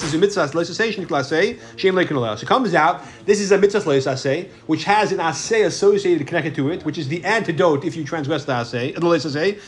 comes 2.46 2.74
out, 2.74 3.02
this 3.26 3.40
is 3.40 3.52
a 3.52 3.58
mitzvah 3.58 3.80
asay, 3.80 4.50
which 4.66 4.84
has 4.86 5.12
an 5.12 5.20
asay 5.20 5.66
associated 5.66 6.26
connected 6.28 6.56
to 6.56 6.72
it, 6.72 6.84
which 6.84 6.98
is 6.98 7.08
the 7.08 7.24
antidote 7.24 7.86
if 7.86 7.96
you 7.96 8.04
transgress 8.04 8.46
the 8.46 8.54
asay, 8.54 8.96
the 8.96 9.02
asay, 9.02 9.60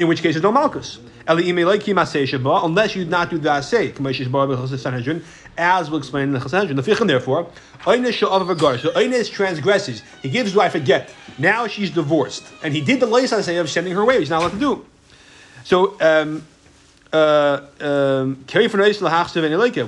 in 0.00 0.06
which 0.06 0.22
case 0.22 0.34
there's 0.34 0.42
no 0.42 0.52
malchus. 0.52 0.98
Unless 1.28 2.94
you 2.94 3.04
do 3.04 3.10
not 3.10 3.30
do 3.30 3.38
the 3.38 3.48
asay, 3.48 5.22
as 5.58 5.90
we'll 5.90 5.98
explain 5.98 6.24
in 6.24 6.32
the 6.32 6.38
Chassanhedrin. 6.38 7.06
Therefore, 7.06 7.50
so 8.78 8.92
Eines 8.94 9.28
transgresses. 9.30 10.02
He 10.22 10.28
gives 10.28 10.54
wife 10.54 10.74
a 10.74 10.80
get. 10.80 11.14
Now 11.38 11.66
she's 11.66 11.90
divorced. 11.90 12.44
And 12.62 12.74
he 12.74 12.82
did 12.82 13.00
the 13.00 13.06
Leisasay 13.06 13.58
of 13.60 13.70
sending 13.70 13.94
her 13.94 14.02
away. 14.02 14.18
He's 14.18 14.30
not 14.30 14.42
allowed 14.42 14.52
to 14.52 14.58
do. 14.58 14.86
So, 15.64 16.00
um, 16.00 16.46
uh, 17.16 18.22
um, 18.22 18.44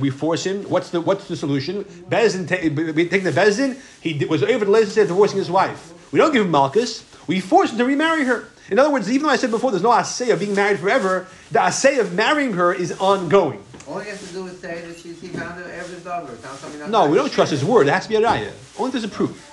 we 0.01 0.11
force 0.11 0.45
him. 0.45 0.63
What's 0.65 0.91
the 0.91 1.01
what's 1.01 1.29
the 1.29 1.37
solution? 1.37 1.85
Bezin, 1.85 2.95
we 2.95 3.09
take 3.09 3.25
the 3.25 3.33
Bezin. 3.33 3.77
He 4.01 4.25
was 4.25 4.43
able 4.43 4.67
to 4.67 4.87
say 4.87 5.07
divorcing 5.07 5.39
his 5.39 5.51
wife. 5.51 5.93
We 6.13 6.19
don't 6.19 6.33
give 6.33 6.45
him 6.45 6.51
Malchus. 6.51 7.05
We 7.27 7.41
force 7.41 7.73
him 7.73 7.79
to 7.79 7.85
remarry 7.85 8.25
her. 8.25 8.49
In 8.71 8.79
other 8.79 8.91
words, 8.91 9.11
even 9.11 9.25
though 9.25 9.33
I 9.33 9.37
said 9.37 9.51
before 9.51 9.71
there's 9.71 9.83
no 9.83 9.93
assay 9.93 10.31
of 10.31 10.41
being 10.41 10.55
married 10.55 10.79
forever, 10.79 11.27
the 11.51 11.61
assay 11.61 11.99
of 11.99 12.15
marrying 12.15 12.53
her 12.55 12.73
is 12.73 12.93
ongoing. 12.99 13.63
All 13.87 13.99
he 14.01 14.11
has 14.11 14.21
to 14.27 14.33
do 14.33 14.47
is 14.47 14.61
say 14.61 14.83
that 14.83 14.99
she, 14.99 15.15
he 15.15 15.29
found 15.29 15.59
her 15.61 15.71
every 15.71 15.99
daughter. 16.01 16.37
No, 16.89 17.09
we 17.09 17.17
don't 17.17 17.33
trust 17.33 17.51
his 17.51 17.65
word. 17.65 17.87
It 17.89 17.93
has 17.93 18.05
to 18.05 18.09
be 18.11 18.17
a 18.17 18.21
raya. 18.21 18.53
Only 18.79 18.91
there's 18.93 19.05
a 19.05 19.09
proof. 19.09 19.45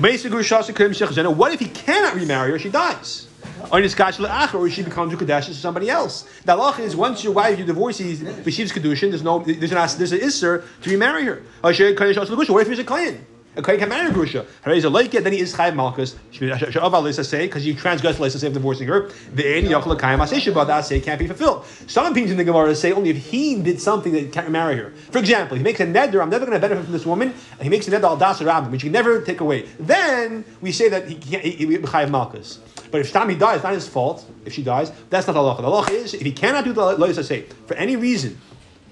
Basically, 0.00 0.38
what 0.38 1.52
if 1.52 1.60
he 1.60 1.68
cannot 1.68 2.14
remarry 2.14 2.50
her? 2.52 2.58
She 2.58 2.70
dies. 2.70 3.26
Or 3.72 4.70
she 4.70 4.82
becomes 4.82 5.12
a 5.12 5.16
Kadesh 5.16 5.46
to 5.46 5.54
somebody 5.54 5.90
else. 5.90 6.22
The 6.44 6.56
halacha 6.56 6.80
is 6.80 6.96
once 6.96 7.22
your 7.24 7.32
wife, 7.32 7.58
you 7.58 7.64
divorce, 7.64 7.98
he 7.98 8.14
receives 8.44 8.72
Kedushin, 8.72 9.10
there's 9.10 9.22
no, 9.22 9.40
there's 9.40 9.72
an, 9.72 9.98
there's 9.98 10.12
an 10.12 10.20
Isser 10.20 10.64
to 10.82 10.90
remarry 10.90 11.24
her. 11.24 11.42
What 11.62 11.78
if 11.78 12.68
he's 12.68 12.78
a 12.78 12.84
Kayan? 12.84 13.26
A 13.56 13.62
Kohen 13.62 13.80
can 13.80 13.88
marry 13.88 14.08
a 14.08 14.12
Grusha. 14.12 14.46
Harayz 14.64 14.84
a 14.84 14.88
like 14.88 15.10
then 15.10 15.32
he 15.32 15.40
is 15.40 15.52
Chayiv 15.52 15.74
Malchus. 15.74 16.14
Sha'av 16.32 17.24
say 17.24 17.46
because 17.46 17.66
you 17.66 17.74
transgress 17.74 18.20
Lisa 18.20 18.38
say 18.38 18.46
of 18.46 18.52
divorcing 18.52 18.86
her. 18.86 19.10
The 19.34 19.56
Ein 19.56 19.64
Yachal 19.64 19.98
Kayim 19.98 20.18
Asesha, 20.18 20.54
but 20.54 20.66
that 20.66 20.84
say 20.84 21.00
can't 21.00 21.18
be 21.18 21.26
fulfilled. 21.26 21.66
Some 21.88 22.06
opinions 22.06 22.30
in 22.30 22.36
the 22.36 22.44
Gemara 22.44 22.76
say 22.76 22.92
only 22.92 23.10
if 23.10 23.16
he 23.16 23.60
did 23.60 23.80
something 23.80 24.12
that 24.12 24.30
can't 24.32 24.50
marry 24.50 24.76
her. 24.76 24.90
For 25.10 25.18
example, 25.18 25.56
he 25.56 25.64
makes 25.64 25.80
a 25.80 25.86
neder, 25.86 26.22
I'm 26.22 26.30
never 26.30 26.46
going 26.46 26.60
to 26.60 26.60
benefit 26.60 26.84
from 26.84 26.92
this 26.92 27.04
woman, 27.04 27.34
and 27.54 27.62
he 27.62 27.68
makes 27.68 27.88
a 27.88 27.90
neder 27.90 28.04
al 28.04 28.16
das 28.16 28.40
rabbin, 28.40 28.70
which 28.70 28.84
you 28.84 28.86
can 28.86 28.92
never 28.92 29.20
take 29.20 29.40
away. 29.40 29.62
Then 29.80 30.44
we 30.60 30.70
say 30.70 30.88
that 30.88 31.08
he 31.08 31.16
can't 31.16 31.42
he, 31.42 31.76
he, 31.76 32.06
Malchus. 32.06 32.60
But 32.90 33.00
if 33.00 33.12
Shtam 33.12 33.30
he 33.30 33.36
dies, 33.36 33.62
not 33.62 33.72
his 33.72 33.88
fault. 33.88 34.24
If 34.44 34.52
she 34.52 34.62
dies, 34.62 34.90
that's 35.10 35.26
not 35.26 35.36
halacha. 35.36 35.58
The 35.58 35.62
halacha 35.62 35.90
is 35.90 36.14
if 36.14 36.22
he 36.22 36.32
cannot 36.32 36.64
do 36.64 36.72
the 36.72 36.96
Loisa 36.96 37.24
say 37.24 37.42
for 37.66 37.74
any 37.74 37.96
reason 37.96 38.40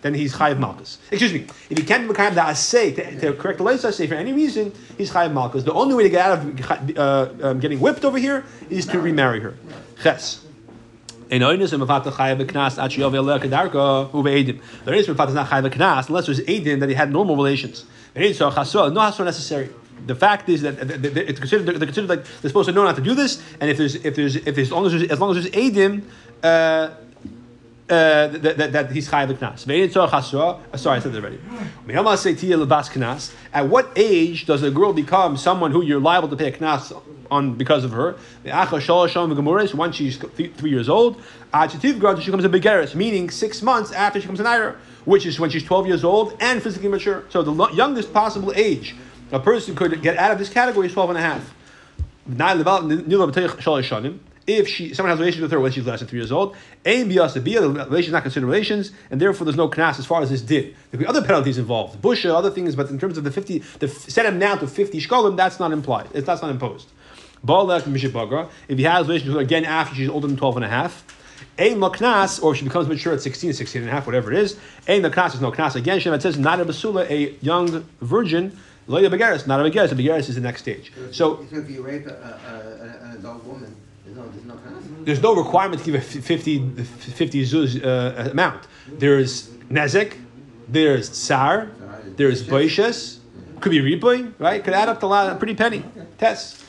then 0.03 0.15
he's 0.15 0.35
chayiv 0.35 0.59
malchus. 0.59 0.99
Excuse 1.11 1.33
me. 1.33 1.47
If 1.71 1.79
he 1.79 1.85
can't 1.85 2.07
become 2.07 2.35
the 2.35 2.41
asay 2.41 2.95
to, 2.95 3.21
to 3.21 3.33
correct 3.35 3.59
the 3.59 3.65
leisa 3.65 3.93
say 3.93 4.07
for 4.07 4.15
any 4.15 4.33
reason, 4.33 4.73
he's 4.97 5.11
chayiv 5.11 5.33
malchus. 5.33 5.65
The 5.65 5.73
only 5.73 5.95
way 5.95 6.05
to 6.05 6.09
get 6.09 6.31
out 6.31 6.39
of 6.39 6.99
uh, 6.99 7.49
um, 7.49 7.61
getting 7.61 7.81
whipped 7.81 8.05
over 8.05 8.19
here 8.19 8.45
is 8.71 8.87
to 8.87 9.01
remarry 9.01 9.41
her. 9.41 9.55
Ches. 10.03 10.45
In 11.31 11.43
oinus 11.43 11.73
and 11.73 11.83
mafata 11.83 12.13
chayav 12.13 12.41
knas 12.47 12.83
at 12.83 12.91
shiyav 12.91 13.13
yaleh 13.13 13.41
kadarka 13.41 14.11
uve 14.13 14.45
edim. 14.45 14.61
There 14.85 14.95
is 14.95 15.09
not 15.09 15.17
chayav 15.17 15.71
knas 15.71 16.09
unless 16.09 16.27
there's 16.27 16.41
edim 16.41 16.81
that 16.81 16.89
he 16.89 16.95
had 16.95 17.11
normal 17.11 17.37
relations. 17.37 17.85
No 18.15 18.23
chasra 18.23 19.25
necessary. 19.25 19.71
The 20.07 20.15
fact 20.15 20.49
is 20.49 20.63
that 20.63 20.77
it's 20.81 21.39
considered 21.39 21.67
they're 21.67 21.87
considered 21.87 22.09
like 22.09 22.25
they're 22.25 22.49
supposed 22.49 22.69
to 22.69 22.75
know 22.75 22.85
not 22.85 22.97
to 22.97 23.03
do 23.03 23.15
this, 23.15 23.43
and 23.61 23.71
if 23.71 23.77
there's 23.77 23.95
if 23.97 24.15
there's 24.15 24.37
if 24.37 24.55
there's 24.55 24.69
as 24.69 24.73
long 24.73 24.87
as 24.87 24.93
there's, 24.93 25.11
as 25.11 25.21
long 25.21 25.37
as 25.37 25.43
there's 25.43 25.55
edim. 25.55 26.03
Uh, 26.43 26.95
uh, 27.91 28.29
that, 28.29 28.59
that, 28.59 28.73
that 28.73 28.93
he's 28.93 29.09
chayav 29.09 29.33
knas. 29.39 29.67
Uh, 29.67 30.77
sorry, 30.77 30.99
I 30.99 31.01
said 31.01 31.13
that 31.13 31.25
already. 31.25 31.41
At 33.55 33.69
what 33.69 33.91
age 33.97 34.45
does 34.45 34.63
a 34.63 34.71
girl 34.71 34.93
become 34.93 35.39
someone 35.39 35.71
who 35.71 35.83
you're 35.83 36.01
liable 36.01 36.29
to 36.29 36.37
pay 36.37 36.49
a 36.49 36.53
knas 36.53 36.93
on 37.31 37.55
because 37.55 37.85
of 37.85 37.93
her? 37.93 38.17
Once 38.45 39.97
she's 39.97 40.19
three 40.19 40.71
years 40.71 40.89
old, 40.91 41.17
she 41.17 41.89
becomes 41.89 42.45
a 42.45 42.49
begeris, 42.51 42.95
meaning 42.95 43.31
six 43.31 43.63
months 43.63 43.91
after 43.93 44.21
she 44.21 44.27
becomes 44.27 44.41
an 44.41 44.47
ira, 44.47 44.77
which 45.07 45.25
is 45.25 45.41
when 45.41 45.49
she's 45.49 45.65
12 45.65 45.87
years 45.87 46.05
old 46.05 46.37
and 46.41 46.63
physically 46.63 46.91
mature. 46.91 47.25
So 47.31 47.43
the 47.43 47.73
youngest 47.73 48.13
possible 48.13 48.53
age 48.55 48.97
a 49.33 49.41
person 49.41 49.75
could 49.75 50.01
get 50.03 50.17
out 50.17 50.31
of 50.31 50.39
this 50.39 50.49
category 50.49 50.87
is 50.87 50.93
12 50.93 51.11
and 51.11 51.19
a 51.19 51.23
half 51.23 51.55
if 54.49 54.67
she 54.67 54.95
someone 54.95 55.11
has 55.11 55.19
relations 55.19 55.43
with 55.43 55.53
her 55.53 55.61
when 55.61 55.71
she's 55.71 55.87
less 55.87 56.01
than 56.01 56.09
three 56.09 56.19
years 56.19 56.33
old, 56.33 56.57
the 56.85 57.87
relations 57.89 58.13
not 58.13 58.23
considered 58.23 58.47
relations, 58.47 58.93
and 59.11 59.21
therefore 59.21 59.45
there's 59.45 59.57
no 59.57 59.69
knas 59.69 59.99
as 59.99 60.07
far 60.07 60.23
as 60.23 60.31
this 60.31 60.41
did. 60.41 60.75
There 60.91 60.93
could 60.93 61.01
be 61.01 61.07
other 61.07 61.23
penalties 61.23 61.59
involved, 61.59 62.01
busha, 62.01 62.35
other 62.35 62.51
things, 62.51 62.75
but 62.75 62.89
in 62.89 62.99
terms 62.99 63.19
of 63.19 63.25
the 63.25 63.31
fifty, 63.31 63.59
the 63.79 63.89
set 63.89 64.25
amount 64.27 64.61
to 64.61 64.67
fifty 64.67 65.01
shkolim, 65.01 65.37
that's 65.37 65.61
not 65.61 65.73
implied. 65.73 66.09
That's 66.11 66.43
not 66.43 66.51
imposed. 66.51 66.89
If 67.47 68.79
he 68.79 68.83
has 68.83 69.07
relations 69.07 69.29
with 69.29 69.37
her 69.37 69.41
again 69.41 69.65
after 69.65 69.95
she's 69.95 70.09
older 70.09 70.27
than 70.27 70.37
12 70.37 70.57
and 70.57 70.65
a 70.65 70.69
half, 70.69 71.05
a 71.57 71.73
maknas, 71.75 72.43
or 72.43 72.53
if 72.53 72.59
she 72.59 72.65
becomes 72.65 72.89
mature 72.89 73.15
at 73.15 73.21
16, 73.21 73.53
16 73.53 73.83
and 73.83 73.89
a 73.89 73.93
half, 73.93 74.07
whatever 74.07 74.33
it 74.33 74.39
is, 74.39 74.59
maknas 74.87 75.35
is 75.35 75.41
no 75.41 75.53
knas. 75.53 75.77
Again, 75.77 76.01
Shem 76.01 76.19
says, 76.21 76.37
not 76.37 76.59
a 76.61 76.65
basula, 76.65 77.09
a 77.09 77.37
young 77.41 77.85
virgin, 78.01 78.59
loya 78.89 79.11
begaris, 79.11 79.47
not 79.47 79.61
a 79.61 79.71
begaris, 79.71 79.93
a 79.93 79.95
begaris 79.95 80.29
is 80.29 80.35
the 80.35 80.41
next 80.41 80.63
stage. 80.63 80.93
So, 81.13 81.47
so 81.51 81.53
if 81.53 81.71
you 81.71 81.83
rape 81.83 82.07
a, 82.07 82.11
a, 82.11 82.15
a, 82.15 83.11
an 83.11 83.17
adult 83.19 83.45
woman, 83.45 83.77
there's 84.05 84.45
no, 84.45 84.59
there's 85.05 85.23
no 85.23 85.37
requirement 85.37 85.83
to 85.83 85.93
give 85.93 86.01
a 86.01 86.03
50, 86.05 86.85
50 86.85 87.45
zuz 87.45 87.85
uh, 87.85 88.31
amount. 88.31 88.67
There's 88.89 89.49
nezek, 89.71 90.15
there's 90.67 91.11
tsar, 91.11 91.71
there's 92.17 92.43
boishes, 92.43 93.19
could 93.61 93.71
be 93.71 93.81
riboy, 93.81 94.33
right? 94.39 94.63
Could 94.63 94.75
add 94.75 94.89
up 94.89 95.01
to 95.01 95.07
a 95.07 95.09
lot, 95.09 95.33
a 95.33 95.37
pretty 95.37 95.55
penny. 95.55 95.85
Test. 96.19 96.65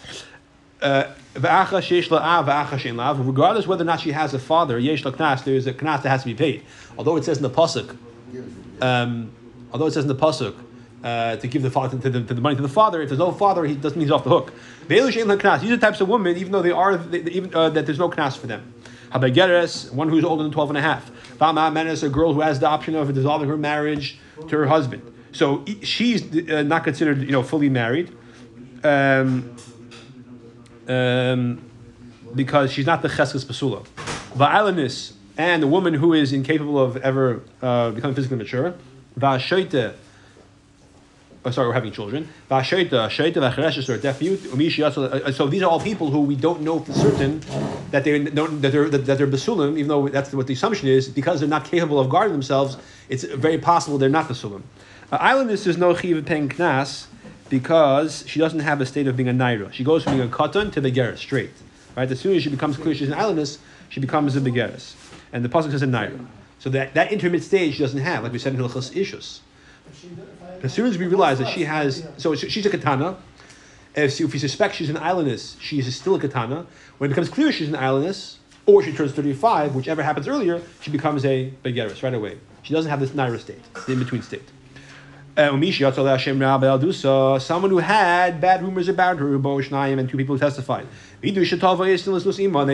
Uh, 0.81 1.11
regardless 1.35 3.67
whether 3.67 3.81
or 3.81 3.85
not 3.85 3.99
she 3.99 4.11
has 4.11 4.33
a 4.33 4.39
father, 4.39 4.79
yesh 4.79 5.03
knas, 5.03 5.43
there 5.43 5.55
is 5.55 5.67
a 5.67 5.73
knas 5.73 6.03
that 6.03 6.09
has 6.09 6.21
to 6.21 6.27
be 6.27 6.33
paid. 6.33 6.63
Although 6.97 7.17
it 7.17 7.25
says 7.25 7.37
in 7.37 7.43
the 7.43 7.49
pasuk, 7.49 7.97
um, 8.81 9.31
although 9.71 9.87
it 9.87 9.91
says 9.91 10.05
in 10.05 10.07
the 10.07 10.15
pasuk, 10.15 10.55
uh, 11.03 11.37
to 11.37 11.47
give 11.47 11.61
the 11.61 11.71
father 11.71 11.97
to 11.97 12.09
the, 12.09 12.23
to 12.23 12.33
the, 12.33 12.41
money 12.41 12.55
to 12.55 12.61
the 12.61 12.67
father. 12.67 13.01
If 13.01 13.09
there's 13.09 13.19
no 13.19 13.31
father, 13.31 13.65
he 13.65 13.75
doesn't 13.75 13.97
mean 13.97 14.07
he's 14.07 14.11
off 14.11 14.23
the 14.23 14.29
hook. 14.29 14.53
These 14.87 15.71
are 15.71 15.77
types 15.77 16.01
of 16.01 16.09
women, 16.09 16.35
even 16.37 16.51
though 16.51 16.61
they 16.61 16.71
are 16.71 16.97
they, 16.97 17.19
even 17.31 17.53
uh, 17.53 17.69
that 17.69 17.85
there's 17.85 17.99
no 17.99 18.09
knas 18.09 18.37
for 18.37 18.47
them. 18.47 18.73
Habegeres, 19.11 19.91
one 19.91 20.09
who's 20.09 20.23
older 20.23 20.43
than 20.43 20.51
12 20.51 20.71
and 20.71 20.77
a 20.77 20.81
half. 20.81 21.09
Vama 21.37 21.71
menes, 21.71 22.03
a 22.03 22.09
girl 22.09 22.33
who 22.33 22.41
has 22.41 22.59
the 22.59 22.67
option 22.67 22.95
of 22.95 23.13
dissolving 23.13 23.47
her 23.47 23.57
marriage 23.57 24.19
to 24.47 24.57
her 24.57 24.67
husband. 24.67 25.01
So 25.31 25.63
she's 25.81 26.49
uh, 26.49 26.63
not 26.63 26.83
considered, 26.83 27.21
you 27.21 27.31
know, 27.31 27.43
fully 27.43 27.69
married, 27.69 28.15
um, 28.83 29.55
um, 30.87 31.61
because 32.35 32.71
she's 32.71 32.85
not 32.85 33.01
the 33.01 33.07
cheskes 33.07 33.45
basula. 33.45 33.85
Va'alanis, 34.35 35.13
and 35.37 35.63
the 35.63 35.67
woman 35.67 35.93
who 35.93 36.13
is 36.13 36.33
incapable 36.33 36.79
of 36.79 36.97
ever 36.97 37.41
uh, 37.61 37.91
becoming 37.91 38.15
physically 38.15 38.37
mature. 38.37 38.75
Va'ashoite, 39.17 39.95
oh, 41.45 41.51
sorry, 41.51 41.67
we're 41.67 41.73
having 41.73 41.91
children. 41.91 42.27
Uh, 42.49 42.61
so 45.31 45.47
these 45.47 45.61
are 45.61 45.69
all 45.69 45.79
people 45.79 46.09
who 46.09 46.21
we 46.21 46.35
don't 46.35 46.61
know 46.61 46.79
for 46.79 46.93
certain 46.93 47.41
that 47.91 48.03
they're 48.03 48.19
that 48.19 48.71
they're 48.71 48.89
that 48.89 49.17
they're 49.17 49.27
basulim, 49.27 49.77
even 49.77 49.87
though 49.87 50.07
that's 50.09 50.33
what 50.33 50.47
the 50.47 50.53
assumption 50.53 50.87
is, 50.87 51.07
because 51.07 51.39
they're 51.39 51.49
not 51.49 51.65
capable 51.65 51.99
of 51.99 52.09
guarding 52.09 52.33
themselves. 52.33 52.77
It's 53.09 53.23
very 53.23 53.57
possible 53.57 53.97
they're 53.97 54.09
not 54.09 54.27
basulim. 54.27 54.63
Uh, 55.11 55.17
aylonis 55.19 55.65
is 55.65 55.77
no 55.77 55.95
chiv 55.95 56.25
paying 56.25 56.49
knas 56.49 57.07
because 57.49 58.23
she 58.27 58.39
doesn't 58.39 58.59
have 58.59 58.79
a 58.81 58.85
state 58.85 59.07
of 59.07 59.17
being 59.17 59.29
a 59.29 59.33
naira. 59.33 59.73
She 59.73 59.83
goes 59.83 60.03
from 60.03 60.17
being 60.17 60.27
a 60.27 60.31
katan 60.31 60.71
to 60.73 60.81
begeris 60.81 61.17
straight. 61.17 61.51
Right, 61.95 62.09
as 62.09 62.19
soon 62.19 62.35
as 62.35 62.43
she 62.43 62.49
becomes 62.49 62.77
clear 62.77 62.93
she's 62.93 63.09
an 63.09 63.17
aylonis, 63.17 63.57
she 63.89 63.99
becomes 63.99 64.35
a 64.35 64.41
begeris, 64.41 64.93
and 65.33 65.43
the 65.43 65.49
pasuk 65.49 65.71
says 65.71 65.81
a 65.81 65.87
naira. 65.87 66.25
So 66.59 66.69
that, 66.69 66.93
that 66.93 67.11
intermediate 67.11 67.43
stage 67.43 67.73
she 67.73 67.79
doesn't 67.79 67.99
have, 67.99 68.23
like 68.23 68.31
we 68.31 68.39
said 68.39 68.53
in 68.53 68.59
Hilchas 68.59 68.91
Ishus. 68.93 69.39
As 70.63 70.73
soon 70.73 70.87
as 70.87 70.97
we 70.97 71.07
realize 71.07 71.39
that 71.39 71.49
she 71.49 71.63
has, 71.63 72.07
so 72.17 72.35
she's 72.35 72.65
a 72.65 72.69
katana. 72.69 73.17
If, 73.95 74.19
if 74.21 74.33
we 74.33 74.39
suspect 74.39 74.75
she's 74.75 74.89
an 74.89 74.97
aylonis, 74.97 75.59
she 75.59 75.79
is 75.79 75.95
still 75.95 76.15
a 76.15 76.19
katana. 76.19 76.65
When 76.97 77.09
it 77.09 77.13
becomes 77.13 77.29
clear 77.29 77.51
she's 77.51 77.69
an 77.69 77.75
aylonis, 77.75 78.37
or 78.65 78.83
she 78.83 78.93
turns 78.93 79.13
35, 79.13 79.73
whichever 79.75 80.03
happens 80.03 80.27
earlier, 80.27 80.61
she 80.81 80.91
becomes 80.91 81.25
a 81.25 81.51
begeris 81.63 82.03
right 82.03 82.13
away. 82.13 82.37
She 82.61 82.73
doesn't 82.73 82.89
have 82.89 82.99
this 82.99 83.11
naira 83.11 83.39
state, 83.39 83.61
the 83.85 83.93
in 83.93 83.99
between 83.99 84.21
state. 84.21 84.43
Uh, 85.37 85.57
someone 87.39 87.71
who 87.71 87.77
had 87.77 88.41
bad 88.41 88.61
rumors 88.61 88.89
about 88.89 89.17
her, 89.17 89.33
and 89.33 90.09
two 90.09 90.17
people 90.17 90.35
who 90.35 90.39
testified. 90.39 90.85
They 91.21 91.33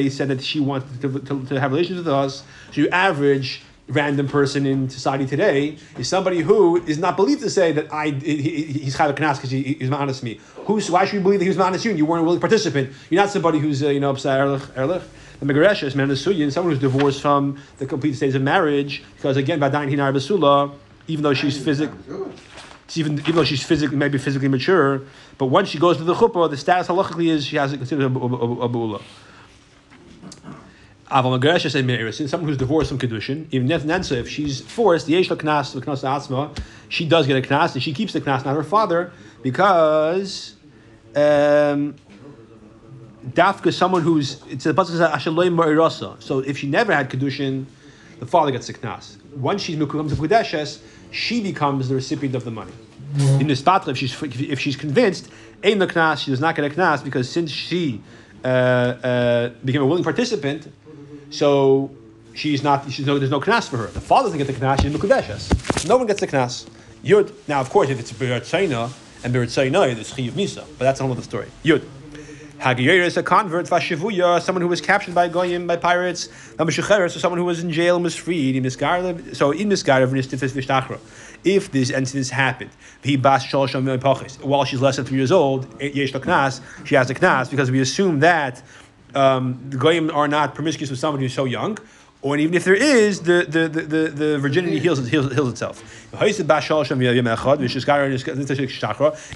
said 0.10 0.28
that 0.28 0.42
she 0.42 0.60
wanted 0.60 1.02
to, 1.02 1.20
to, 1.20 1.46
to 1.46 1.60
have 1.60 1.72
relations 1.72 1.98
with 2.00 2.08
us. 2.08 2.44
So 2.72 2.82
you 2.82 2.90
average 2.90 3.62
random 3.88 4.28
person 4.28 4.66
in 4.66 4.90
society 4.90 5.26
today 5.26 5.78
is 5.98 6.08
somebody 6.08 6.40
who 6.40 6.78
is 6.86 6.98
not 6.98 7.16
believed 7.16 7.42
to 7.42 7.50
say 7.50 7.72
that 7.72 7.92
I 7.94 8.10
he, 8.10 8.64
he's 8.64 8.98
chayv 8.98 9.16
knas 9.16 9.36
because 9.36 9.52
he, 9.52 9.62
he's 9.62 9.92
honest 9.92 10.20
to 10.20 10.26
me. 10.26 10.40
Who's 10.66 10.90
why 10.90 11.06
should 11.06 11.18
we 11.18 11.24
believe 11.24 11.40
that 11.40 11.46
he 11.46 11.50
was 11.50 11.60
honest 11.60 11.84
to 11.84 11.90
you? 11.90 11.92
And 11.92 12.00
you 12.00 12.06
weren't 12.06 12.22
a 12.22 12.26
willing 12.26 12.40
participant. 12.40 12.92
You're 13.10 13.22
not 13.22 13.30
somebody 13.30 13.60
who's 13.60 13.84
uh, 13.84 13.90
you 13.90 14.00
know 14.00 14.14
erlich 14.14 14.62
erlich. 14.76 15.04
The 15.40 15.46
megaresh 15.46 15.84
is 15.84 15.96
man 15.96 16.10
suyin, 16.10 16.52
someone 16.52 16.74
who's 16.74 16.82
divorced 16.82 17.22
from 17.22 17.60
the 17.78 17.86
complete 17.86 18.16
stage 18.16 18.34
of 18.36 18.42
marriage 18.42 19.04
because 19.18 19.38
again 19.38 19.60
vadayin 19.60 19.92
hinar 19.92 20.14
basula, 20.14 20.74
even 21.08 21.24
though 21.24 21.34
she's 21.34 21.58
physically. 21.58 21.98
Even, 22.94 23.20
even 23.22 23.34
though 23.36 23.44
she's 23.44 23.64
physically 23.64 23.98
maybe 23.98 24.20
physically 24.20 24.48
mature, 24.48 25.02
but 25.40 25.48
once 25.48 25.70
she 25.70 25.80
goes 25.80 25.98
to 25.98 26.04
the 26.04 26.14
chuppah, 26.14 26.48
the 26.48 26.56
status 26.56 26.88
halachically 26.88 27.30
is 27.30 27.44
she 27.44 27.56
has 27.56 27.74
it 27.74 27.78
considered 27.78 28.04
a, 28.04 28.20
a, 28.20 28.28
a, 28.28 28.60
a, 28.60 28.96
a 28.96 29.02
Aval 31.12 31.40
Magaresh 31.40 31.70
say 31.70 31.84
Meirisin, 31.84 32.28
someone 32.28 32.50
who's 32.50 32.58
divorced 32.58 32.90
from 32.90 32.98
Kedushin, 32.98 33.46
even 33.52 33.68
Nansa, 33.68 34.18
if 34.18 34.28
she's 34.28 34.62
forced, 34.62 35.06
the 35.06 35.14
Yesh 35.14 35.30
Knas, 35.30 35.74
the 35.74 35.82
Knas 35.82 36.04
Atzma, 36.04 36.58
she 36.90 37.08
does 37.08 37.28
get 37.28 37.38
a 37.38 37.48
Knas, 37.48 37.74
and 37.74 37.84
she 37.84 37.94
keeps 37.94 38.14
the 38.14 38.22
Knas, 38.22 38.44
not 38.44 38.56
her 38.56 38.64
father, 38.64 39.12
because 39.44 40.56
um, 41.16 41.96
Dafka, 43.28 43.72
someone 43.72 44.02
who's, 44.02 44.42
it's 44.50 44.66
a 44.66 44.74
Ashaloi 44.74 46.24
So 46.24 46.40
if 46.40 46.58
she 46.58 46.68
never 46.68 46.94
had 46.94 47.12
Kedushin, 47.12 47.66
the 48.20 48.26
father 48.26 48.52
gets 48.52 48.66
the 48.66 48.74
Knas. 48.74 49.18
Once 49.36 49.62
she 49.62 49.76
becomes 49.76 50.12
a 50.12 50.16
Kedeshes, 50.16 50.80
she 51.12 51.40
becomes 51.40 51.88
the 51.88 51.96
recipient 51.96 52.34
of 52.34 52.46
the 52.46 52.52
money. 52.52 52.74
In 53.40 53.46
this 53.48 53.62
battle, 53.62 53.92
if 53.92 53.98
she's, 53.98 54.20
if 54.24 54.60
she's 54.60 54.76
convinced, 54.76 55.30
Ein 55.64 55.78
the 55.78 55.88
Knas, 55.88 56.24
she 56.24 56.32
does 56.32 56.40
not 56.40 56.56
get 56.56 56.66
a 56.66 56.70
Knas, 56.70 57.04
because 57.04 57.30
since 57.30 57.52
she 57.52 58.02
uh, 58.44 58.48
uh, 58.48 59.50
became 59.64 59.84
a 59.84 59.86
willing 59.86 60.04
participant, 60.04 60.68
so 61.36 61.92
she's 62.34 62.64
not. 62.64 62.92
She's 62.92 63.06
no. 63.06 63.20
There's 63.20 63.32
no 63.32 63.40
knas 63.40 63.70
for 63.70 63.78
her. 63.78 63.88
The 63.88 64.02
father 64.02 64.30
doesn't 64.30 64.38
get 64.38 64.48
the 64.48 64.54
knas. 64.54 64.82
She's 64.82 64.94
mukadeshes. 64.94 65.88
No 65.88 65.98
one 65.98 66.08
gets 66.08 66.20
the 66.20 66.28
knas. 66.28 66.68
Yud. 67.04 67.32
Now, 67.48 67.62
of 67.62 67.70
course, 67.70 67.90
if 67.90 68.00
it's 68.00 68.12
birat 68.12 68.52
and 69.24 69.34
birat 69.34 69.96
there's 69.96 70.14
chiv 70.16 70.34
misa, 70.34 70.66
but 70.78 70.80
that's 70.80 71.00
another 71.00 71.22
story. 71.22 71.48
Yud. 71.64 71.84
Hagiyeris, 72.60 73.18
a 73.18 73.22
convert, 73.22 73.68
Vashivuya, 73.68 74.42
someone 74.42 74.62
who 74.62 74.70
was 74.70 74.80
captured 74.80 75.14
by 75.14 75.28
Goyim, 75.28 75.68
by 75.68 75.76
pirates, 75.76 76.30
Namashucheres, 76.56 77.12
so 77.12 77.20
someone 77.20 77.38
who 77.38 77.44
was 77.44 77.62
in 77.62 77.70
jail 77.70 77.96
and 77.96 78.04
was 78.04 78.16
freed, 78.16 78.56
so 78.56 79.52
in 79.52 79.70
Misgarlev. 79.70 81.00
If 81.44 81.72
this 81.72 81.90
incident 81.90 82.30
happened, 82.30 82.72
while 84.42 84.66
she's 84.66 84.82
less 84.82 84.96
than 84.96 85.06
three 85.06 85.18
years 85.18 85.32
old, 85.34 85.68
eh, 85.82 85.90
knas, 85.90 86.62
she 86.86 86.96
has 86.96 87.10
a 87.10 87.14
knas, 87.14 87.52
because 87.52 87.70
we 87.70 87.82
assume 87.82 88.22
that 88.22 88.64
um, 89.16 89.60
the 89.70 89.78
Goyim 89.78 90.12
are 90.12 90.28
not 90.28 90.56
promiscuous 90.56 90.90
with 90.90 91.00
somebody 91.00 91.24
who's 91.26 91.34
so 91.34 91.46
young, 91.46 91.78
or 92.22 92.38
even 92.38 92.56
if 92.56 92.64
there 92.64 92.74
is, 92.74 93.22
the, 93.22 93.46
the, 93.48 93.68
the, 93.68 93.82
the, 93.82 94.10
the 94.10 94.40
virginity 94.40 94.80
heals, 94.80 95.08
heals, 95.08 95.32
heals 95.32 95.50
itself. 95.50 95.84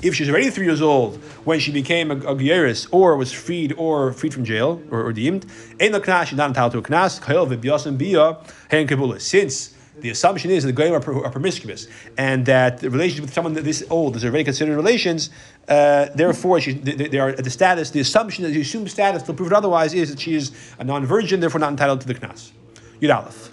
If 0.03 0.15
she's 0.15 0.29
already 0.29 0.49
three 0.49 0.65
years 0.65 0.81
old 0.81 1.17
when 1.45 1.59
she 1.59 1.71
became 1.71 2.09
a, 2.09 2.15
a 2.15 2.85
or 2.91 3.15
was 3.15 3.31
freed 3.31 3.73
or 3.77 4.11
freed 4.13 4.33
from 4.33 4.43
jail 4.43 4.81
or, 4.89 5.03
or 5.03 5.13
deemed, 5.13 5.45
she's 5.79 5.91
not 6.33 6.47
entitled 6.47 6.71
to 6.71 6.79
a 6.79 6.81
knas. 6.81 7.19
Since 9.21 9.75
the 10.01 10.09
assumption 10.09 10.51
is 10.51 10.63
that 10.63 10.67
the 10.67 10.73
goyim 10.73 10.93
are, 10.93 11.25
are, 11.25 11.31
promiscuous, 11.31 11.87
and 12.17 12.45
that 12.45 12.79
the 12.79 12.89
relationship 12.89 13.25
with 13.25 13.33
someone 13.33 13.53
this 13.53 13.83
old 13.89 14.15
is 14.15 14.25
already 14.25 14.43
considered 14.43 14.75
relations. 14.75 15.29
Uh, 15.67 16.07
therefore, 16.15 16.59
she, 16.61 16.73
they, 16.73 17.07
they, 17.07 17.19
are 17.19 17.29
at 17.29 17.43
the 17.43 17.49
status. 17.49 17.91
The 17.91 17.99
assumption 17.99 18.43
that 18.43 18.51
you 18.51 18.61
assume 18.61 18.87
status 18.87 19.23
to 19.23 19.33
prove 19.33 19.51
it 19.51 19.55
otherwise 19.55 19.93
is 19.93 20.09
that 20.09 20.19
she 20.19 20.35
is 20.35 20.51
a 20.79 20.83
non-virgin, 20.83 21.39
therefore 21.39 21.59
not 21.59 21.71
entitled 21.71 22.01
to 22.01 22.07
the 22.07 22.15
knas. 22.15 22.51
Yud. 23.01 23.51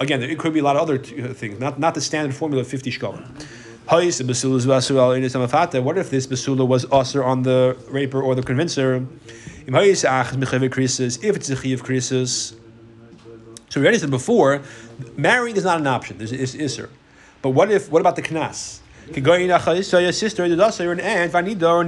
Again, 0.00 0.22
it 0.22 0.38
could 0.38 0.52
be 0.52 0.60
a 0.60 0.64
lot 0.64 0.76
of 0.76 0.82
other 0.82 0.96
uh, 0.96 1.32
things, 1.32 1.60
not, 1.60 1.78
not 1.78 1.94
the 1.94 2.00
standard 2.00 2.34
formula 2.34 2.62
of 2.62 2.68
50 2.68 2.90
shkolim. 2.90 3.24
What 3.86 4.02
if 4.02 4.16
this 4.16 4.32
basula 6.26 6.66
was 6.66 6.86
usher 6.90 7.22
on 7.22 7.42
the 7.42 7.76
raper 7.90 8.22
or 8.22 8.34
the 8.34 8.42
convincer? 8.42 9.06
If 9.66 9.74
it's 9.76 10.04
a 10.04 11.56
chi 11.56 11.68
of 11.68 11.82
krisis. 11.82 12.54
So 13.74 13.80
we 13.80 13.86
already 13.86 13.98
said 13.98 14.12
before, 14.12 14.62
marrying 15.16 15.56
is 15.56 15.64
not 15.64 15.80
an 15.80 15.88
option. 15.88 16.16
There's 16.18 16.30
is 16.30 16.54
isser. 16.54 16.90
But 17.42 17.50
what 17.50 17.72
if? 17.72 17.90
What 17.90 17.98
about 17.98 18.14
the 18.14 18.22
knas? 18.22 18.78
sister, 20.12 20.44
or 20.44 20.92
an 20.92 21.00
aunt. 21.00 21.34
Even 21.34 21.64
though 21.64 21.82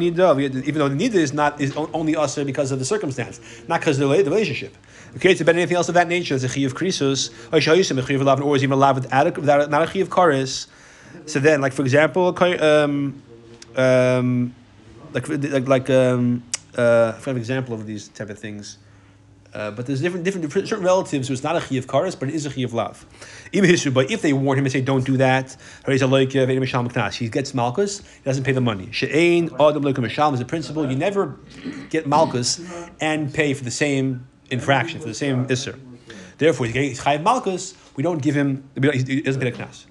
the 0.88 0.96
nida 0.96 1.14
is 1.14 1.32
not 1.32 1.60
is 1.60 1.76
only 1.76 2.16
usher 2.16 2.44
because 2.44 2.72
of 2.72 2.80
the 2.80 2.84
circumstance, 2.84 3.40
not 3.68 3.78
because 3.78 4.00
of 4.00 4.08
the 4.08 4.24
relationship. 4.24 4.76
Okay, 5.14 5.30
it's 5.30 5.40
about 5.40 5.54
anything 5.54 5.76
else 5.76 5.88
of 5.88 5.94
that 5.94 6.08
nature. 6.08 6.34
It's 6.34 6.42
a 6.42 6.48
chi 6.48 6.62
of 6.62 6.74
krisus, 6.74 7.30
or 7.52 7.60
shayusim 7.60 7.96
a 7.98 8.02
chi 8.02 8.14
of 8.14 8.56
is 8.56 8.64
even 8.64 8.80
lavin 8.80 9.04
without 9.36 9.70
not 9.70 9.82
a 9.82 9.86
chi 9.86 10.00
of 10.00 10.10
karis. 10.10 10.66
So 11.26 11.38
then, 11.38 11.60
like 11.60 11.72
for 11.72 11.82
example, 11.82 12.36
um, 12.60 13.22
um, 13.76 14.56
like 15.12 15.28
like 15.28 15.68
like 15.68 15.90
um, 15.90 16.42
uh, 16.76 17.12
I 17.16 17.30
an 17.30 17.36
example 17.36 17.74
of 17.74 17.86
these 17.86 18.08
type 18.08 18.30
of 18.30 18.40
things. 18.40 18.78
Uh, 19.56 19.70
but 19.70 19.86
there's 19.86 20.02
different, 20.02 20.22
different, 20.22 20.42
different 20.42 20.68
certain 20.68 20.84
relatives 20.84 21.28
who 21.28 21.32
it's 21.32 21.42
not 21.42 21.56
a 21.56 21.60
chi 21.60 21.76
of 21.76 21.86
karis, 21.86 22.18
but 22.18 22.28
it 22.28 22.34
is 22.34 22.44
a 22.44 22.50
chi 22.50 22.60
of 22.60 22.74
love. 22.74 23.06
But 23.54 24.10
if 24.10 24.20
they 24.20 24.34
warn 24.34 24.58
him 24.58 24.66
and 24.66 24.72
say, 24.72 24.82
"Don't 24.82 25.06
do 25.06 25.16
that," 25.16 25.56
he 25.86 27.28
gets 27.30 27.54
malchus. 27.54 28.00
He 28.00 28.22
doesn't 28.22 28.44
pay 28.44 28.52
the 28.52 28.60
money. 28.60 28.88
She'ain 28.92 29.48
adam 29.58 29.82
loikim 29.82 30.34
is 30.34 30.40
a 30.40 30.44
principle. 30.44 30.90
You 30.90 30.96
never 30.96 31.38
get 31.88 32.06
malchus 32.06 32.60
and 33.00 33.32
pay 33.32 33.54
for 33.54 33.64
the 33.64 33.70
same 33.70 34.26
infraction, 34.50 35.00
for 35.00 35.08
the 35.08 35.14
same 35.14 35.46
isser. 35.46 35.78
Therefore, 36.36 36.66
he's 36.66 37.00
chayiv 37.00 37.22
malchus. 37.22 37.72
We 37.96 38.02
don't 38.02 38.20
give 38.20 38.34
him. 38.34 38.68
He 38.74 39.22
doesn't 39.22 39.40
pay 39.40 39.50
the 39.50 39.56
knas. 39.56 39.86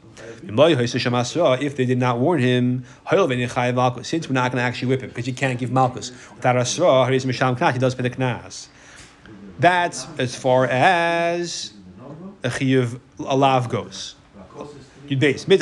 If 1.63 1.75
they 1.75 1.85
did 1.85 1.97
not 1.97 2.19
warn 2.19 2.39
him, 2.39 2.85
since 3.09 4.29
we're 4.29 4.33
not 4.33 4.51
going 4.51 4.61
to 4.61 4.67
actually 4.67 4.89
whip 4.89 5.01
him 5.01 5.09
because 5.09 5.25
you 5.25 5.33
can't 5.33 5.57
give 5.57 5.71
malchus 5.71 6.11
without 6.35 6.55
asra, 6.55 7.09
he 7.09 7.17
does 7.79 7.95
pay 7.95 8.03
the 8.03 8.11
knas. 8.11 8.67
That's 9.59 10.07
as 10.17 10.35
far 10.35 10.65
as 10.65 11.73
a 12.43 12.49
chiyuv 12.49 12.99
alav 13.19 13.69
goes. 13.69 14.15
Base 15.07 15.47
mid 15.47 15.61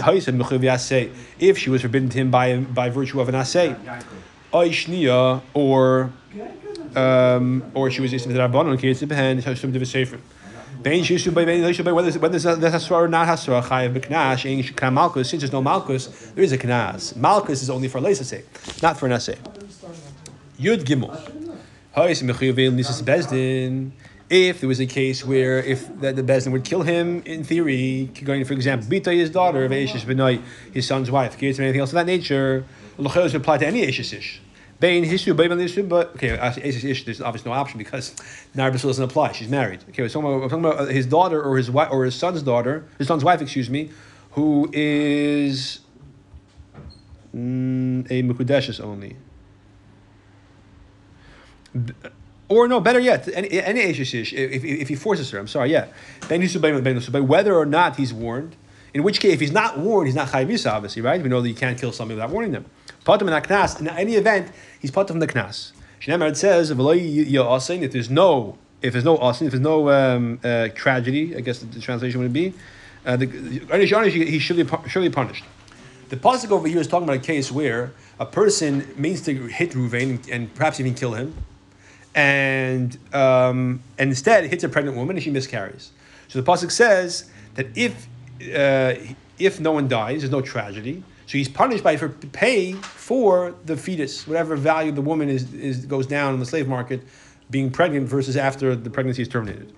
if 1.39 1.57
she 1.57 1.69
was 1.69 1.81
forbidden 1.81 2.09
to 2.09 2.17
him 2.17 2.31
by 2.31 2.57
by 2.57 2.89
virtue 2.89 3.19
of 3.19 3.29
an 3.29 3.35
asay, 3.35 3.75
or 5.53 6.11
um, 6.95 7.63
or 7.73 7.91
she 7.91 8.01
was 8.01 8.13
used 8.13 8.25
to 8.25 8.33
the 8.33 8.39
rabbanon 8.39 8.79
case 8.79 9.01
of 9.01 9.11
hand 9.11 9.43
shum 9.43 9.73
to 9.73 9.85
sefer. 9.85 10.19
Bein 10.81 11.03
shishu 11.03 11.33
by 11.33 11.45
bein 11.45 11.61
lishu 11.61 11.83
by 11.83 11.91
whether 11.91 12.11
whether 12.19 12.39
there's 12.39 12.73
hasra 12.73 12.91
or 12.91 13.07
not 13.07 13.27
hasra 13.27 13.61
chayav 13.63 13.93
b'knash 13.93 14.49
ain't 14.49 14.65
shikam 14.65 14.93
malchus. 14.93 15.29
Since 15.29 15.41
there's 15.43 15.51
no 15.51 15.61
malchus, 15.61 16.07
there 16.35 16.43
is 16.43 16.51
a 16.51 16.57
knas. 16.57 17.15
Malchus 17.15 17.61
is 17.61 17.69
only 17.69 17.87
for 17.87 17.99
a 18.05 18.15
say, 18.15 18.43
not 18.81 18.97
for 18.97 19.05
an 19.05 19.13
assay. 19.13 19.37
Yud 20.59 20.83
gimel. 20.83 21.42
If 21.95 22.21
there 24.61 24.67
was 24.67 24.79
a 24.79 24.87
case 24.87 25.23
where 25.23 25.59
if 25.59 25.99
that 25.99 26.15
the 26.15 26.23
Bezdin 26.23 26.51
would 26.51 26.63
kill 26.63 26.81
him, 26.81 27.21
in 27.23 27.43
theory, 27.43 28.09
going 28.23 28.43
for 28.45 28.53
example, 28.53 28.89
Bita 28.89 29.15
his 29.15 29.29
daughter, 29.29 29.69
Ashish 29.69 30.07
Benoit, 30.07 30.41
his 30.73 30.87
son's 30.87 31.11
wife, 31.11 31.37
kids 31.37 31.59
or 31.59 31.61
anything 31.61 31.81
else 31.81 31.91
of 31.91 31.95
that 31.95 32.07
nature, 32.07 32.65
Lachos 32.97 33.33
would 33.33 33.35
apply 33.35 33.59
to 33.59 33.67
any 33.67 33.85
Ashish 33.85 34.11
Ish. 34.11 34.41
Bain 34.79 35.05
Hishu, 35.05 35.37
Bain 35.37 35.51
Hishu, 35.51 35.87
but 35.87 36.15
okay, 36.15 36.35
Ashish 36.35 36.83
Ish, 36.83 37.05
there's 37.05 37.21
obviously 37.21 37.51
no 37.51 37.57
option 37.57 37.77
because 37.77 38.09
Narbasul 38.55 38.85
doesn't 38.85 39.03
apply. 39.03 39.33
She's 39.33 39.49
married. 39.49 39.83
Okay, 39.89 40.01
we're 40.01 40.09
talking, 40.09 40.27
about, 40.27 40.41
we're 40.41 40.49
talking 40.49 40.65
about 40.65 40.89
his 40.89 41.05
daughter 41.05 41.43
or 41.43 41.57
his 41.57 41.69
wife 41.69 41.89
or 41.91 42.05
his 42.05 42.15
son's 42.15 42.41
daughter, 42.41 42.87
his 42.97 43.07
son's 43.07 43.23
wife, 43.23 43.39
excuse 43.39 43.69
me, 43.69 43.91
who 44.31 44.67
is 44.73 45.81
mm, 47.35 48.09
a 48.09 48.23
Mukudeshes 48.23 48.83
only 48.83 49.15
or 52.49 52.67
no, 52.67 52.79
better 52.79 52.99
yet, 52.99 53.27
any, 53.33 53.49
any 53.61 53.81
if, 53.81 54.33
if, 54.33 54.87
he 54.87 54.95
forces 54.95 55.29
her, 55.31 55.39
I'm 55.39 55.47
sorry, 55.47 55.71
yeah. 55.71 55.87
Whether 56.29 57.55
or 57.55 57.65
not 57.65 57.95
he's 57.95 58.13
warned, 58.13 58.55
in 58.93 59.01
which 59.01 59.19
case, 59.19 59.33
if 59.33 59.39
he's 59.39 59.51
not 59.51 59.79
warned, 59.79 60.07
he's 60.07 60.15
not 60.15 60.27
chayvisa, 60.29 60.71
obviously, 60.71 61.01
right? 61.01 61.21
We 61.21 61.29
know 61.29 61.41
that 61.41 61.49
you 61.49 61.55
can't 61.55 61.79
kill 61.79 61.91
somebody 61.91 62.15
without 62.15 62.29
warning 62.29 62.51
them. 62.51 62.65
Patam 63.05 63.21
in 63.21 63.43
knas, 63.43 63.79
in 63.79 63.87
any 63.87 64.15
event, 64.15 64.51
he's 64.79 64.91
patam 64.91 65.07
from 65.07 65.19
the 65.19 65.27
knas. 65.27 65.71
Shnemer 65.99 66.35
says, 66.35 66.69
if 66.69 67.91
there's 67.91 68.09
no, 68.09 68.57
if 68.81 68.93
there's 68.93 69.05
no 69.05 69.29
if 69.29 69.39
there's 69.39 69.59
no 69.59 69.89
um, 69.89 70.39
uh, 70.43 70.67
tragedy, 70.75 71.35
I 71.35 71.39
guess 71.39 71.59
the, 71.59 71.65
the, 71.65 71.79
translation 71.79 72.19
would 72.19 72.33
be, 72.33 72.53
uh, 73.05 73.17
the, 73.17 73.25
he 73.25 74.39
should 74.39 74.57
be 74.57 74.89
surely 74.89 75.09
punished. 75.09 75.45
The 76.09 76.17
pasuk 76.17 76.51
over 76.51 76.67
here 76.67 76.79
is 76.79 76.87
talking 76.87 77.05
about 77.07 77.17
a 77.17 77.25
case 77.25 77.51
where 77.51 77.93
a 78.19 78.25
person 78.25 78.93
means 78.95 79.21
to 79.21 79.47
hit 79.47 79.71
Ruvain 79.71 80.09
and, 80.09 80.29
and 80.29 80.53
perhaps 80.53 80.79
even 80.79 80.93
kill 80.93 81.13
him, 81.13 81.33
and 82.15 82.97
um, 83.13 83.81
and 83.97 84.09
instead 84.09 84.45
hits 84.45 84.63
a 84.63 84.69
pregnant 84.69 84.97
woman 84.97 85.15
and 85.15 85.23
she 85.23 85.31
miscarries. 85.31 85.91
So 86.27 86.41
the 86.41 86.51
pasuk 86.51 86.71
says 86.71 87.29
that 87.55 87.67
if 87.75 88.07
uh, 88.55 88.95
if 89.39 89.59
no 89.59 89.71
one 89.71 89.87
dies, 89.87 90.21
there's 90.21 90.31
no 90.31 90.41
tragedy. 90.41 91.03
So 91.25 91.37
he's 91.37 91.49
punished 91.49 91.83
by 91.83 91.97
for 91.97 92.09
pay 92.09 92.73
for 92.73 93.55
the 93.65 93.77
fetus, 93.77 94.27
whatever 94.27 94.55
value 94.55 94.91
the 94.91 95.01
woman 95.01 95.29
is, 95.29 95.53
is 95.53 95.85
goes 95.85 96.05
down 96.05 96.33
in 96.33 96.39
the 96.39 96.45
slave 96.45 96.67
market, 96.67 97.01
being 97.49 97.71
pregnant 97.71 98.07
versus 98.07 98.37
after 98.37 98.75
the 98.75 98.89
pregnancy 98.89 99.21
is 99.21 99.27
terminated. 99.27 99.73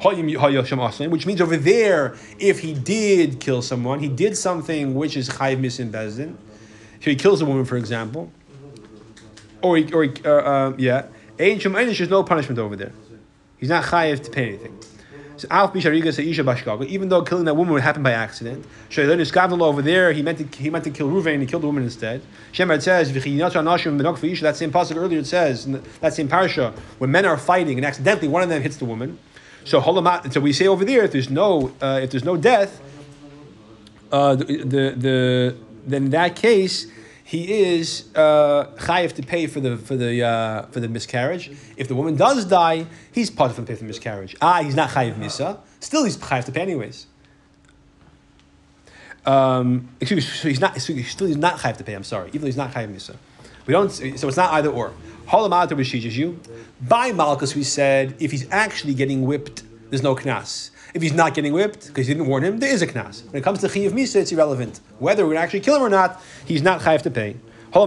Which 0.00 1.26
means 1.26 1.40
over 1.40 1.56
there, 1.56 2.16
if 2.38 2.60
he 2.60 2.72
did 2.72 3.40
kill 3.40 3.62
someone, 3.62 3.98
he 3.98 4.08
did 4.08 4.36
something 4.36 4.94
which 4.94 5.16
is 5.16 5.28
chayiv 5.28 5.58
misin 5.58 5.90
bezdin. 5.90 6.36
He 7.00 7.16
kills 7.16 7.40
a 7.40 7.44
woman, 7.44 7.64
for 7.64 7.76
example, 7.76 8.32
or 9.62 9.76
he, 9.76 9.92
or 9.92 10.04
he, 10.04 10.12
uh, 10.24 10.30
uh, 10.30 10.74
yeah, 10.78 11.06
there's 11.38 12.10
no 12.10 12.22
punishment 12.22 12.58
over 12.58 12.76
there. 12.76 12.92
He's 13.58 13.68
not 13.68 13.84
chayiv 13.84 14.22
to 14.24 14.30
pay 14.30 14.48
anything. 14.48 14.78
So 15.38 15.46
even 15.48 17.08
though 17.10 17.22
killing 17.22 17.44
that 17.44 17.54
woman 17.54 17.72
would 17.72 17.82
happen 17.82 18.02
by 18.02 18.10
accident, 18.10 18.66
over 19.62 19.82
there 19.82 20.12
he 20.12 20.20
meant 20.20 20.38
to 20.38 20.58
he 20.58 20.68
meant 20.68 20.84
to 20.84 20.90
kill 20.90 21.08
Ruvain 21.08 21.34
and 21.34 21.42
he 21.42 21.46
killed 21.46 21.62
the 21.62 21.68
woman 21.68 21.84
instead. 21.84 22.22
Shemar 22.52 22.82
says 22.82 23.12
that 23.12 24.56
same 24.56 24.72
pasuk 24.72 24.96
earlier 24.96 25.20
it 25.20 25.26
says 25.26 25.66
that 26.00 26.14
same 26.14 26.26
parasha 26.26 26.74
when 26.98 27.12
men 27.12 27.24
are 27.24 27.36
fighting 27.36 27.78
and 27.78 27.86
accidentally 27.86 28.26
one 28.26 28.42
of 28.42 28.48
them 28.48 28.62
hits 28.62 28.78
the 28.78 28.84
woman. 28.84 29.16
So 29.64 29.80
so 30.30 30.40
we 30.40 30.52
say 30.52 30.66
over 30.66 30.84
there 30.84 31.04
if 31.04 31.12
there's 31.12 31.30
no 31.30 31.72
uh, 31.80 32.00
if 32.02 32.10
there's 32.10 32.24
no 32.24 32.36
death, 32.36 32.80
uh, 34.10 34.34
the, 34.34 34.44
the 34.44 34.94
the 34.96 35.56
then 35.86 36.06
in 36.06 36.10
that 36.10 36.34
case 36.34 36.88
he 37.28 37.62
is 37.74 38.08
uh, 38.14 38.64
chayiv 38.78 39.12
to 39.12 39.22
pay 39.22 39.46
for 39.46 39.60
the 39.60 39.76
for 39.76 39.96
the 39.96 40.22
uh, 40.22 40.62
for 40.68 40.80
the 40.80 40.88
miscarriage. 40.88 41.50
If 41.76 41.86
the 41.86 41.94
woman 41.94 42.16
does 42.16 42.46
die, 42.46 42.86
he's 43.12 43.28
part 43.28 43.50
of 43.50 43.56
the 43.56 43.64
pay 43.64 43.74
for 43.74 43.80
the 43.80 43.86
miscarriage. 43.86 44.34
Ah, 44.40 44.62
he's 44.62 44.74
not 44.74 44.88
chayiv 44.88 45.12
misa. 45.16 45.58
Still, 45.78 46.04
he's 46.04 46.16
chayiv 46.16 46.46
to 46.46 46.52
pay 46.52 46.62
anyways. 46.62 47.06
Um, 49.26 49.90
excuse 50.00 50.16
me, 50.16 50.22
so 50.22 50.48
he's 50.48 50.58
not. 50.58 50.80
So 50.80 50.96
still, 51.02 51.26
he's 51.26 51.36
not 51.36 51.58
chayiv 51.58 51.76
to 51.76 51.84
pay. 51.84 51.92
I'm 51.92 52.02
sorry, 52.02 52.28
even 52.28 52.40
though 52.40 52.46
he's 52.46 52.56
not 52.56 52.72
chayiv 52.72 52.94
misa. 52.94 53.16
We 53.66 53.72
don't. 53.72 53.90
So 53.90 54.26
it's 54.26 54.38
not 54.38 54.54
either 54.54 54.70
or. 54.70 54.94
Teaches 55.30 56.16
you. 56.16 56.40
By 56.80 57.12
Malchus, 57.12 57.54
we 57.54 57.62
said 57.62 58.16
if 58.18 58.30
he's 58.30 58.50
actually 58.50 58.94
getting 58.94 59.26
whipped, 59.26 59.64
there's 59.90 60.02
no 60.02 60.16
knas. 60.16 60.70
If 60.94 61.02
he's 61.02 61.12
not 61.12 61.34
getting 61.34 61.52
whipped 61.52 61.88
because 61.88 62.06
he 62.06 62.14
didn't 62.14 62.28
warn 62.28 62.44
him, 62.44 62.58
there 62.58 62.70
is 62.70 62.80
a 62.82 62.86
knas. 62.86 63.24
When 63.26 63.36
it 63.40 63.44
comes 63.44 63.60
to 63.60 63.68
chiyav 63.68 63.92
misa, 63.92 64.16
it's 64.16 64.32
irrelevant. 64.32 64.80
Whether 64.98 65.26
we're 65.26 65.36
actually 65.36 65.60
kill 65.60 65.76
him 65.76 65.82
or 65.82 65.90
not, 65.90 66.20
he's 66.46 66.62
not 66.62 66.80
chayiv 66.80 67.02
to 67.02 67.10
pay. 67.10 67.36
The 67.72 67.78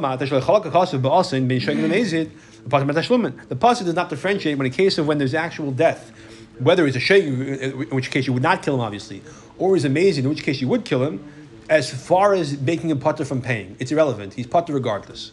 pasuk 3.56 3.86
does 3.86 3.96
not 3.96 4.10
differentiate 4.10 4.58
when 4.58 4.68
a 4.68 4.70
case 4.70 4.98
of 5.00 5.08
when 5.08 5.18
there's 5.18 5.34
actual 5.34 5.72
death, 5.72 6.12
whether 6.60 6.86
it's 6.86 6.96
a 6.96 7.00
shay, 7.00 7.26
in 7.26 7.90
which 7.90 8.12
case 8.12 8.28
you 8.28 8.34
would 8.34 8.44
not 8.44 8.62
kill 8.62 8.76
him, 8.76 8.82
obviously, 8.82 9.24
or 9.58 9.76
is 9.76 9.84
amazing, 9.84 10.26
in 10.26 10.30
which 10.30 10.44
case 10.44 10.62
you 10.62 10.68
would 10.68 10.86
kill 10.86 11.04
him. 11.04 11.24
As 11.70 11.92
far 11.92 12.34
as 12.34 12.60
making 12.60 12.90
him 12.92 13.00
putter 13.00 13.26
from 13.26 13.42
paying, 13.42 13.76
it's 13.80 13.92
irrelevant. 13.92 14.34
He's 14.34 14.46
putter 14.46 14.74
regardless. 14.74 15.32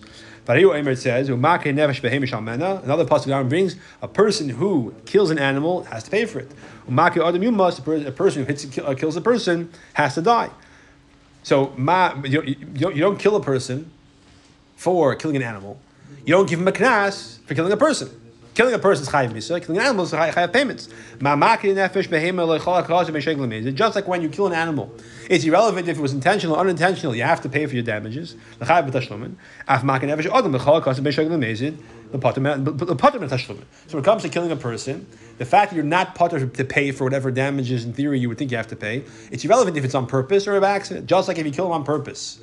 Varayu 0.48 0.70
Eimer 0.70 0.96
says, 0.96 1.28
"Umake 1.28 1.64
nefesh 1.74 2.00
behemish 2.00 2.32
almena." 2.32 2.82
Another 2.82 3.04
pasuk 3.04 3.48
brings 3.50 3.76
a 4.00 4.08
person 4.08 4.48
who 4.48 4.94
kills 5.04 5.30
an 5.30 5.38
animal 5.38 5.84
has 5.84 6.04
to 6.04 6.10
pay 6.10 6.24
for 6.24 6.40
it. 6.40 6.50
Umake 6.88 7.22
adam 7.22 7.42
yumas, 7.42 8.06
a 8.06 8.12
person 8.12 8.42
who 8.42 8.46
hits 8.46 8.78
uh, 8.78 8.94
kills 8.94 9.14
a 9.16 9.20
person 9.20 9.70
has 9.92 10.14
to 10.14 10.22
die. 10.22 10.48
So 11.42 11.74
you, 12.24 12.42
you 12.42 13.00
don't 13.00 13.18
kill 13.18 13.36
a 13.36 13.42
person 13.42 13.90
for 14.76 15.14
killing 15.16 15.36
an 15.36 15.42
animal. 15.42 15.78
You 16.24 16.32
don't 16.32 16.48
give 16.48 16.60
him 16.60 16.68
a 16.68 16.72
knas 16.72 17.40
for 17.46 17.54
killing 17.54 17.72
a 17.72 17.76
person. 17.76 18.08
Killing 18.58 18.74
a 18.74 18.78
person 18.80 19.04
is 19.04 19.08
chayiv 19.08 19.30
misa. 19.30 19.62
Killing 19.62 19.80
an 19.80 19.86
animal 19.86 20.04
is 20.04 20.10
chayiv 20.10 20.52
payments. 20.52 20.88
Just 23.76 23.94
like 23.94 24.08
when 24.08 24.20
you 24.20 24.28
kill 24.28 24.48
an 24.48 24.52
animal, 24.52 24.92
it's 25.30 25.44
irrelevant 25.44 25.86
if 25.86 25.96
it 25.96 26.00
was 26.00 26.12
intentional 26.12 26.56
or 26.56 26.58
unintentional. 26.58 27.14
You 27.14 27.22
have 27.22 27.40
to 27.42 27.48
pay 27.48 27.66
for 27.66 27.76
your 27.76 27.84
damages. 27.84 28.34
So 28.60 28.66
when 28.66 28.88
it 28.88 28.98
comes 34.04 34.22
to 34.22 34.28
killing 34.28 34.50
a 34.50 34.56
person, 34.56 35.06
the 35.38 35.44
fact 35.44 35.70
that 35.70 35.76
you're 35.76 35.84
not 35.84 36.16
potter 36.16 36.44
to 36.44 36.64
pay 36.64 36.90
for 36.90 37.04
whatever 37.04 37.30
damages 37.30 37.84
in 37.84 37.92
theory 37.92 38.18
you 38.18 38.28
would 38.28 38.38
think 38.38 38.50
you 38.50 38.56
have 38.56 38.66
to 38.66 38.76
pay, 38.76 39.04
it's 39.30 39.44
irrelevant 39.44 39.76
if 39.76 39.84
it's 39.84 39.94
on 39.94 40.08
purpose 40.08 40.48
or 40.48 40.60
by 40.60 40.72
accident. 40.72 41.06
Just 41.06 41.28
like 41.28 41.38
if 41.38 41.46
you 41.46 41.52
kill 41.52 41.66
him 41.66 41.72
on 41.72 41.84
purpose. 41.84 42.40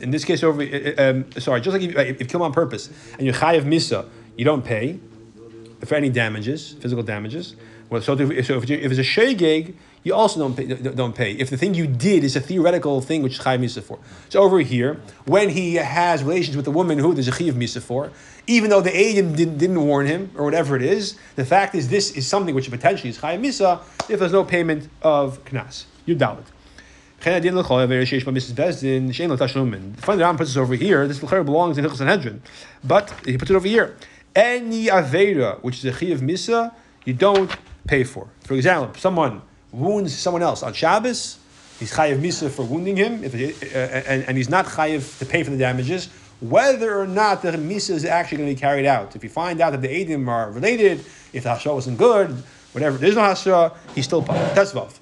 In 0.00 0.10
this 0.10 0.24
case, 0.24 0.42
over 0.42 0.62
um, 0.96 1.30
sorry, 1.32 1.60
just 1.60 1.76
like 1.76 1.82
if, 1.82 1.94
if 1.94 2.18
you 2.18 2.26
kill 2.26 2.40
him 2.40 2.44
on 2.44 2.54
purpose 2.54 2.88
and 3.18 3.26
you're 3.26 3.34
chayiv 3.34 3.64
misa, 3.64 4.08
you 4.38 4.46
don't 4.46 4.64
pay 4.64 4.98
for 5.84 5.94
any 5.94 6.10
damages, 6.10 6.74
physical 6.80 7.02
damages. 7.02 7.56
Well, 7.88 8.02
so 8.02 8.12
if, 8.18 8.46
so 8.46 8.58
if, 8.58 8.70
if 8.70 8.92
it's 8.92 8.98
a 8.98 9.02
shegeg, 9.02 9.74
you 10.02 10.14
also 10.14 10.40
don't 10.40 10.56
pay, 10.56 10.66
don't 10.92 11.14
pay. 11.14 11.32
If 11.32 11.50
the 11.50 11.56
thing 11.56 11.74
you 11.74 11.86
did 11.86 12.24
is 12.24 12.36
a 12.36 12.40
theoretical 12.40 13.00
thing 13.00 13.22
which 13.22 13.34
is 13.34 13.40
chayiv 13.40 13.60
misa 13.60 13.82
for. 13.82 13.98
So 14.28 14.40
over 14.40 14.60
here, 14.60 15.00
when 15.26 15.50
he 15.50 15.74
has 15.74 16.22
relations 16.22 16.56
with 16.56 16.66
a 16.66 16.70
woman 16.70 16.98
who 16.98 17.12
there's 17.12 17.28
a 17.28 17.32
chayiv 17.32 17.52
misa 17.52 17.82
for, 17.82 18.10
even 18.46 18.70
though 18.70 18.80
the 18.80 18.90
adim 18.90 19.36
didn't, 19.36 19.58
didn't 19.58 19.84
warn 19.84 20.06
him 20.06 20.30
or 20.36 20.44
whatever 20.44 20.74
it 20.76 20.82
is, 20.82 21.18
the 21.36 21.44
fact 21.44 21.74
is 21.74 21.88
this 21.88 22.12
is 22.16 22.26
something 22.26 22.54
which 22.54 22.70
potentially 22.70 23.10
is 23.10 23.18
chayiv 23.18 23.40
misa 23.40 23.82
if 24.08 24.20
there's 24.20 24.32
no 24.32 24.44
payment 24.44 24.88
of 25.02 25.44
knas. 25.44 25.84
You 26.06 26.14
doubt 26.14 26.38
it. 26.38 26.46
Finally, 27.20 27.50
the 27.50 27.62
Ram 30.24 30.36
puts 30.38 30.50
this 30.50 30.56
over 30.56 30.74
here. 30.74 31.06
This 31.06 31.18
belongs 31.18 31.76
in 31.76 31.84
Hilchos 31.84 31.98
Sanhedrin, 31.98 32.40
but 32.82 33.12
he 33.26 33.36
puts 33.36 33.50
it 33.50 33.54
over 33.54 33.68
here. 33.68 33.94
Any 34.34 34.86
avera 34.86 35.62
which 35.62 35.78
is 35.78 35.84
a 35.84 35.92
chiyav 35.92 36.20
misa, 36.20 36.72
you 37.04 37.14
don't 37.14 37.54
pay 37.86 38.04
for. 38.04 38.28
For 38.44 38.54
example, 38.54 38.94
someone 39.00 39.42
wounds 39.72 40.16
someone 40.16 40.42
else 40.42 40.62
on 40.62 40.72
Shabbos, 40.72 41.38
he's 41.78 41.92
chayav 41.92 42.20
misa 42.20 42.50
for 42.50 42.64
wounding 42.64 42.96
him, 42.96 43.24
if 43.24 43.34
uh, 43.34 43.76
and, 43.76 44.24
and 44.24 44.36
he's 44.36 44.48
not 44.48 44.66
chayav 44.66 45.18
to 45.18 45.26
pay 45.26 45.42
for 45.42 45.50
the 45.50 45.58
damages, 45.58 46.08
whether 46.40 46.98
or 46.98 47.06
not 47.06 47.42
the 47.42 47.50
misa 47.52 47.90
is 47.90 48.04
actually 48.04 48.38
going 48.38 48.50
to 48.50 48.54
be 48.54 48.60
carried 48.60 48.86
out. 48.86 49.16
If 49.16 49.24
you 49.24 49.30
find 49.30 49.60
out 49.60 49.70
that 49.72 49.82
the 49.82 49.88
edim 49.88 50.28
are 50.28 50.50
related, 50.50 51.00
if 51.32 51.42
the 51.42 51.50
hashra 51.50 51.74
wasn't 51.74 51.98
good, 51.98 52.30
whatever, 52.72 52.96
there's 52.98 53.16
no 53.16 53.22
hashra, 53.22 53.76
he's 53.94 54.04
still 54.04 54.22
part. 54.22 54.54
That's 54.54 54.72
vav. 54.72 54.98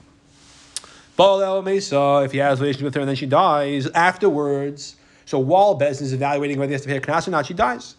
Baal 1.16 1.42
El 1.42 1.62
Mesa, 1.62 2.22
if 2.24 2.32
he 2.32 2.38
has 2.38 2.60
relations 2.60 2.84
with 2.84 2.94
her 2.94 3.00
and 3.00 3.08
then 3.08 3.16
she 3.16 3.26
dies 3.26 3.88
afterwards. 3.88 4.94
So 5.26 5.40
while 5.40 5.74
Bez 5.74 6.00
is 6.00 6.12
evaluating 6.12 6.58
whether 6.58 6.70
he 6.70 6.74
has 6.74 6.82
to 6.82 6.88
pay 6.88 6.96
a 6.96 7.00
knas 7.00 7.26
or 7.26 7.32
not, 7.32 7.44
she 7.44 7.54
dies. 7.54 7.96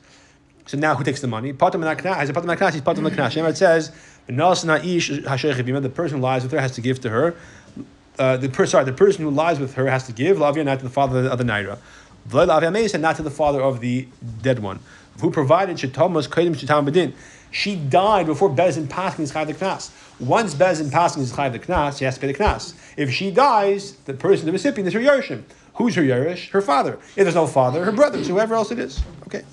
So 0.70 0.78
now 0.78 0.94
who 0.94 1.04
takes 1.04 1.20
the 1.20 1.26
money? 1.26 1.52
Patam. 1.52 1.84
As 1.84 2.30
a 2.30 2.34
he's 2.72 2.82
patam 2.84 3.10
knas. 3.10 3.32
Shemar 3.32 3.50
it 3.50 3.58
says. 3.58 3.92
The 4.28 5.90
person 5.90 6.20
who 6.20 6.24
lies 6.24 6.44
with 6.44 6.52
her 6.52 6.60
has 6.60 6.74
to 6.74 6.82
give 6.82 7.02
to 7.02 7.10
her. 7.10 7.36
Uh, 8.20 8.38
the 8.38 8.50
person, 8.50 8.68
sorry, 8.74 8.86
the 8.86 8.94
person 8.94 9.24
who 9.24 9.32
lies 9.32 9.60
with 9.60 9.74
her 9.74 9.88
has 9.88 10.06
to 10.06 10.12
give 10.12 10.38
lavia 10.38 10.64
not 10.64 10.78
to 10.78 10.84
the 10.84 10.92
father 10.92 11.26
of 11.26 11.40
the 11.40 11.44
naira. 11.44 11.80
And 12.32 13.02
not 13.02 13.16
to 13.16 13.24
the 13.24 13.32
father 13.32 13.60
of 13.64 13.80
the 13.80 14.08
dead 14.44 14.60
one. 14.60 14.80
Who 15.22 15.32
provided 15.32 15.78
shetamas 15.78 16.28
kodim 16.30 16.56
shetam 16.56 16.88
bedin. 16.88 17.14
She 17.50 17.76
died 17.76 18.28
before 18.28 18.52
Bezin 18.52 18.88
passing 18.88 19.26
chayv 19.26 19.48
the 19.48 19.56
knas. 19.56 19.90
Once 20.20 20.54
Bezin 20.54 20.92
passing 20.92 21.24
chayv 21.24 21.52
the 21.52 21.58
knas, 21.58 21.98
she 21.98 22.06
has 22.06 22.14
to 22.14 22.22
pay 22.22 22.28
the 22.28 22.36
knas. 22.38 22.76
If 22.96 23.12
she 23.12 23.32
dies, 23.32 23.94
the 24.06 24.14
person, 24.14 24.46
the 24.46 24.52
recipient, 24.52 24.88
is 24.88 24.94
her 24.94 25.00
yerishim. 25.00 25.46
Who's 25.74 25.96
her 25.96 26.04
yerish? 26.04 26.50
Her 26.52 26.62
father. 26.62 27.00
If 27.16 27.16
there's 27.16 27.34
no 27.34 27.48
father, 27.48 27.84
her 27.86 27.92
brothers, 27.92 28.28
whoever 28.28 28.54
else 28.54 28.70
it 28.70 28.78
is. 28.78 29.02
Okay. 29.24 29.44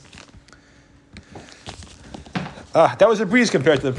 Ah, 2.78 2.94
that 2.98 3.08
was 3.08 3.20
a 3.20 3.24
breeze 3.24 3.48
compared 3.48 3.80
to 3.80 3.86
the 3.86 3.92